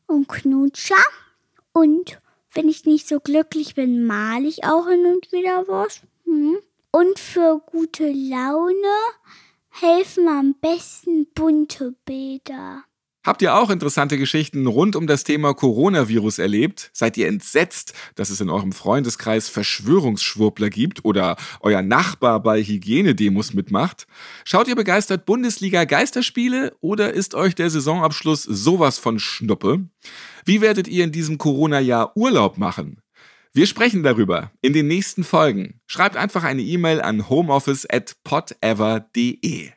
und 0.07 0.29
Knutscher. 0.29 0.95
Und 1.73 2.21
wenn 2.53 2.69
ich 2.69 2.85
nicht 2.85 3.07
so 3.07 3.19
glücklich 3.19 3.75
bin, 3.75 4.05
male 4.05 4.47
ich 4.47 4.63
auch 4.63 4.87
hin 4.87 5.05
und 5.05 5.31
wieder 5.33 5.67
was. 5.67 6.01
Hm. 6.23 6.57
Und 6.91 7.19
für 7.19 7.59
gute 7.65 8.09
Laune 8.09 8.95
helfen 9.69 10.29
am 10.29 10.55
besten 10.61 11.27
bunte 11.33 11.93
Bilder. 12.05 12.83
Habt 13.23 13.41
ihr 13.41 13.55
auch 13.55 13.69
interessante 13.69 14.17
Geschichten 14.17 14.67
rund 14.67 14.97
um 14.97 15.07
das 15.07 15.23
Thema 15.23 15.53
Coronavirus 15.53 16.39
erlebt? 16.39 16.89
Seid 16.91 17.15
ihr 17.15 17.29
entsetzt, 17.29 17.93
dass 18.15 18.29
es 18.29 18.41
in 18.41 18.49
eurem 18.49 18.73
Freundeskreis 18.73 19.47
Verschwörungsschwurbler 19.47 20.69
gibt 20.69 21.05
oder 21.05 21.37
euer 21.61 21.81
Nachbar 21.81 22.43
bei 22.43 22.61
Hygienedemos 22.61 23.53
mitmacht? 23.53 24.07
Schaut 24.43 24.67
ihr 24.67 24.75
begeistert 24.75 25.25
Bundesliga 25.25 25.85
Geisterspiele 25.85 26.75
oder 26.81 27.13
ist 27.13 27.33
euch 27.33 27.55
der 27.55 27.69
Saisonabschluss 27.69 28.43
sowas 28.43 28.97
von 28.97 29.19
Schnuppe? 29.19 29.87
Wie 30.43 30.59
werdet 30.59 30.89
ihr 30.89 31.05
in 31.05 31.13
diesem 31.13 31.37
Corona-Jahr 31.37 32.17
Urlaub 32.17 32.57
machen? 32.57 32.99
Wir 33.53 33.67
sprechen 33.67 34.03
darüber 34.03 34.51
in 34.61 34.73
den 34.73 34.87
nächsten 34.87 35.23
Folgen. 35.23 35.79
Schreibt 35.87 36.17
einfach 36.17 36.43
eine 36.43 36.63
E-Mail 36.63 37.01
an 37.01 37.29
homeoffice@podever.de. 37.29 39.71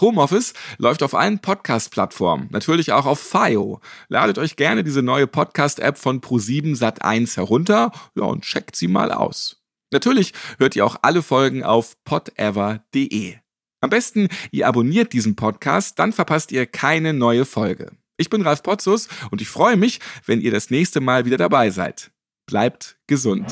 Homeoffice 0.00 0.54
läuft 0.78 1.02
auf 1.02 1.14
allen 1.14 1.38
Podcast-Plattformen, 1.40 2.48
natürlich 2.50 2.92
auch 2.92 3.06
auf 3.06 3.20
FIO. 3.20 3.80
Ladet 4.08 4.38
euch 4.38 4.56
gerne 4.56 4.84
diese 4.84 5.02
neue 5.02 5.26
Podcast-App 5.26 5.98
von 5.98 6.20
Pro7 6.20 6.76
Sat1 6.76 7.36
herunter 7.36 7.92
ja, 8.14 8.24
und 8.24 8.42
checkt 8.42 8.76
sie 8.76 8.88
mal 8.88 9.12
aus. 9.12 9.62
Natürlich 9.92 10.32
hört 10.58 10.76
ihr 10.76 10.86
auch 10.86 10.96
alle 11.02 11.22
Folgen 11.22 11.64
auf 11.64 11.96
podever.de. 12.04 13.36
Am 13.80 13.90
besten, 13.90 14.28
ihr 14.50 14.68
abonniert 14.68 15.12
diesen 15.12 15.36
Podcast, 15.36 15.98
dann 15.98 16.12
verpasst 16.12 16.52
ihr 16.52 16.66
keine 16.66 17.14
neue 17.14 17.44
Folge. 17.44 17.92
Ich 18.16 18.28
bin 18.28 18.42
Ralf 18.42 18.62
Potzus 18.62 19.08
und 19.30 19.40
ich 19.40 19.48
freue 19.48 19.76
mich, 19.76 19.98
wenn 20.26 20.42
ihr 20.42 20.50
das 20.50 20.70
nächste 20.70 21.00
Mal 21.00 21.24
wieder 21.24 21.38
dabei 21.38 21.70
seid. 21.70 22.10
Bleibt 22.46 22.98
gesund. 23.06 23.46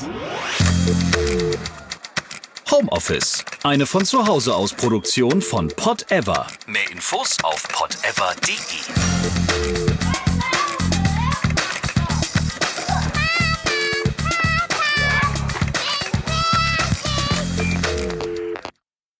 Homeoffice. 2.71 3.43
Eine 3.63 3.85
von 3.85 4.05
zu 4.05 4.27
Hause 4.27 4.55
aus 4.55 4.73
Produktion 4.73 5.41
von 5.41 5.69
Pod 5.69 6.11
Ever. 6.11 6.47
Mehr 6.67 6.91
Infos 6.91 7.37
auf 7.43 7.63
podever.de. 7.69 9.88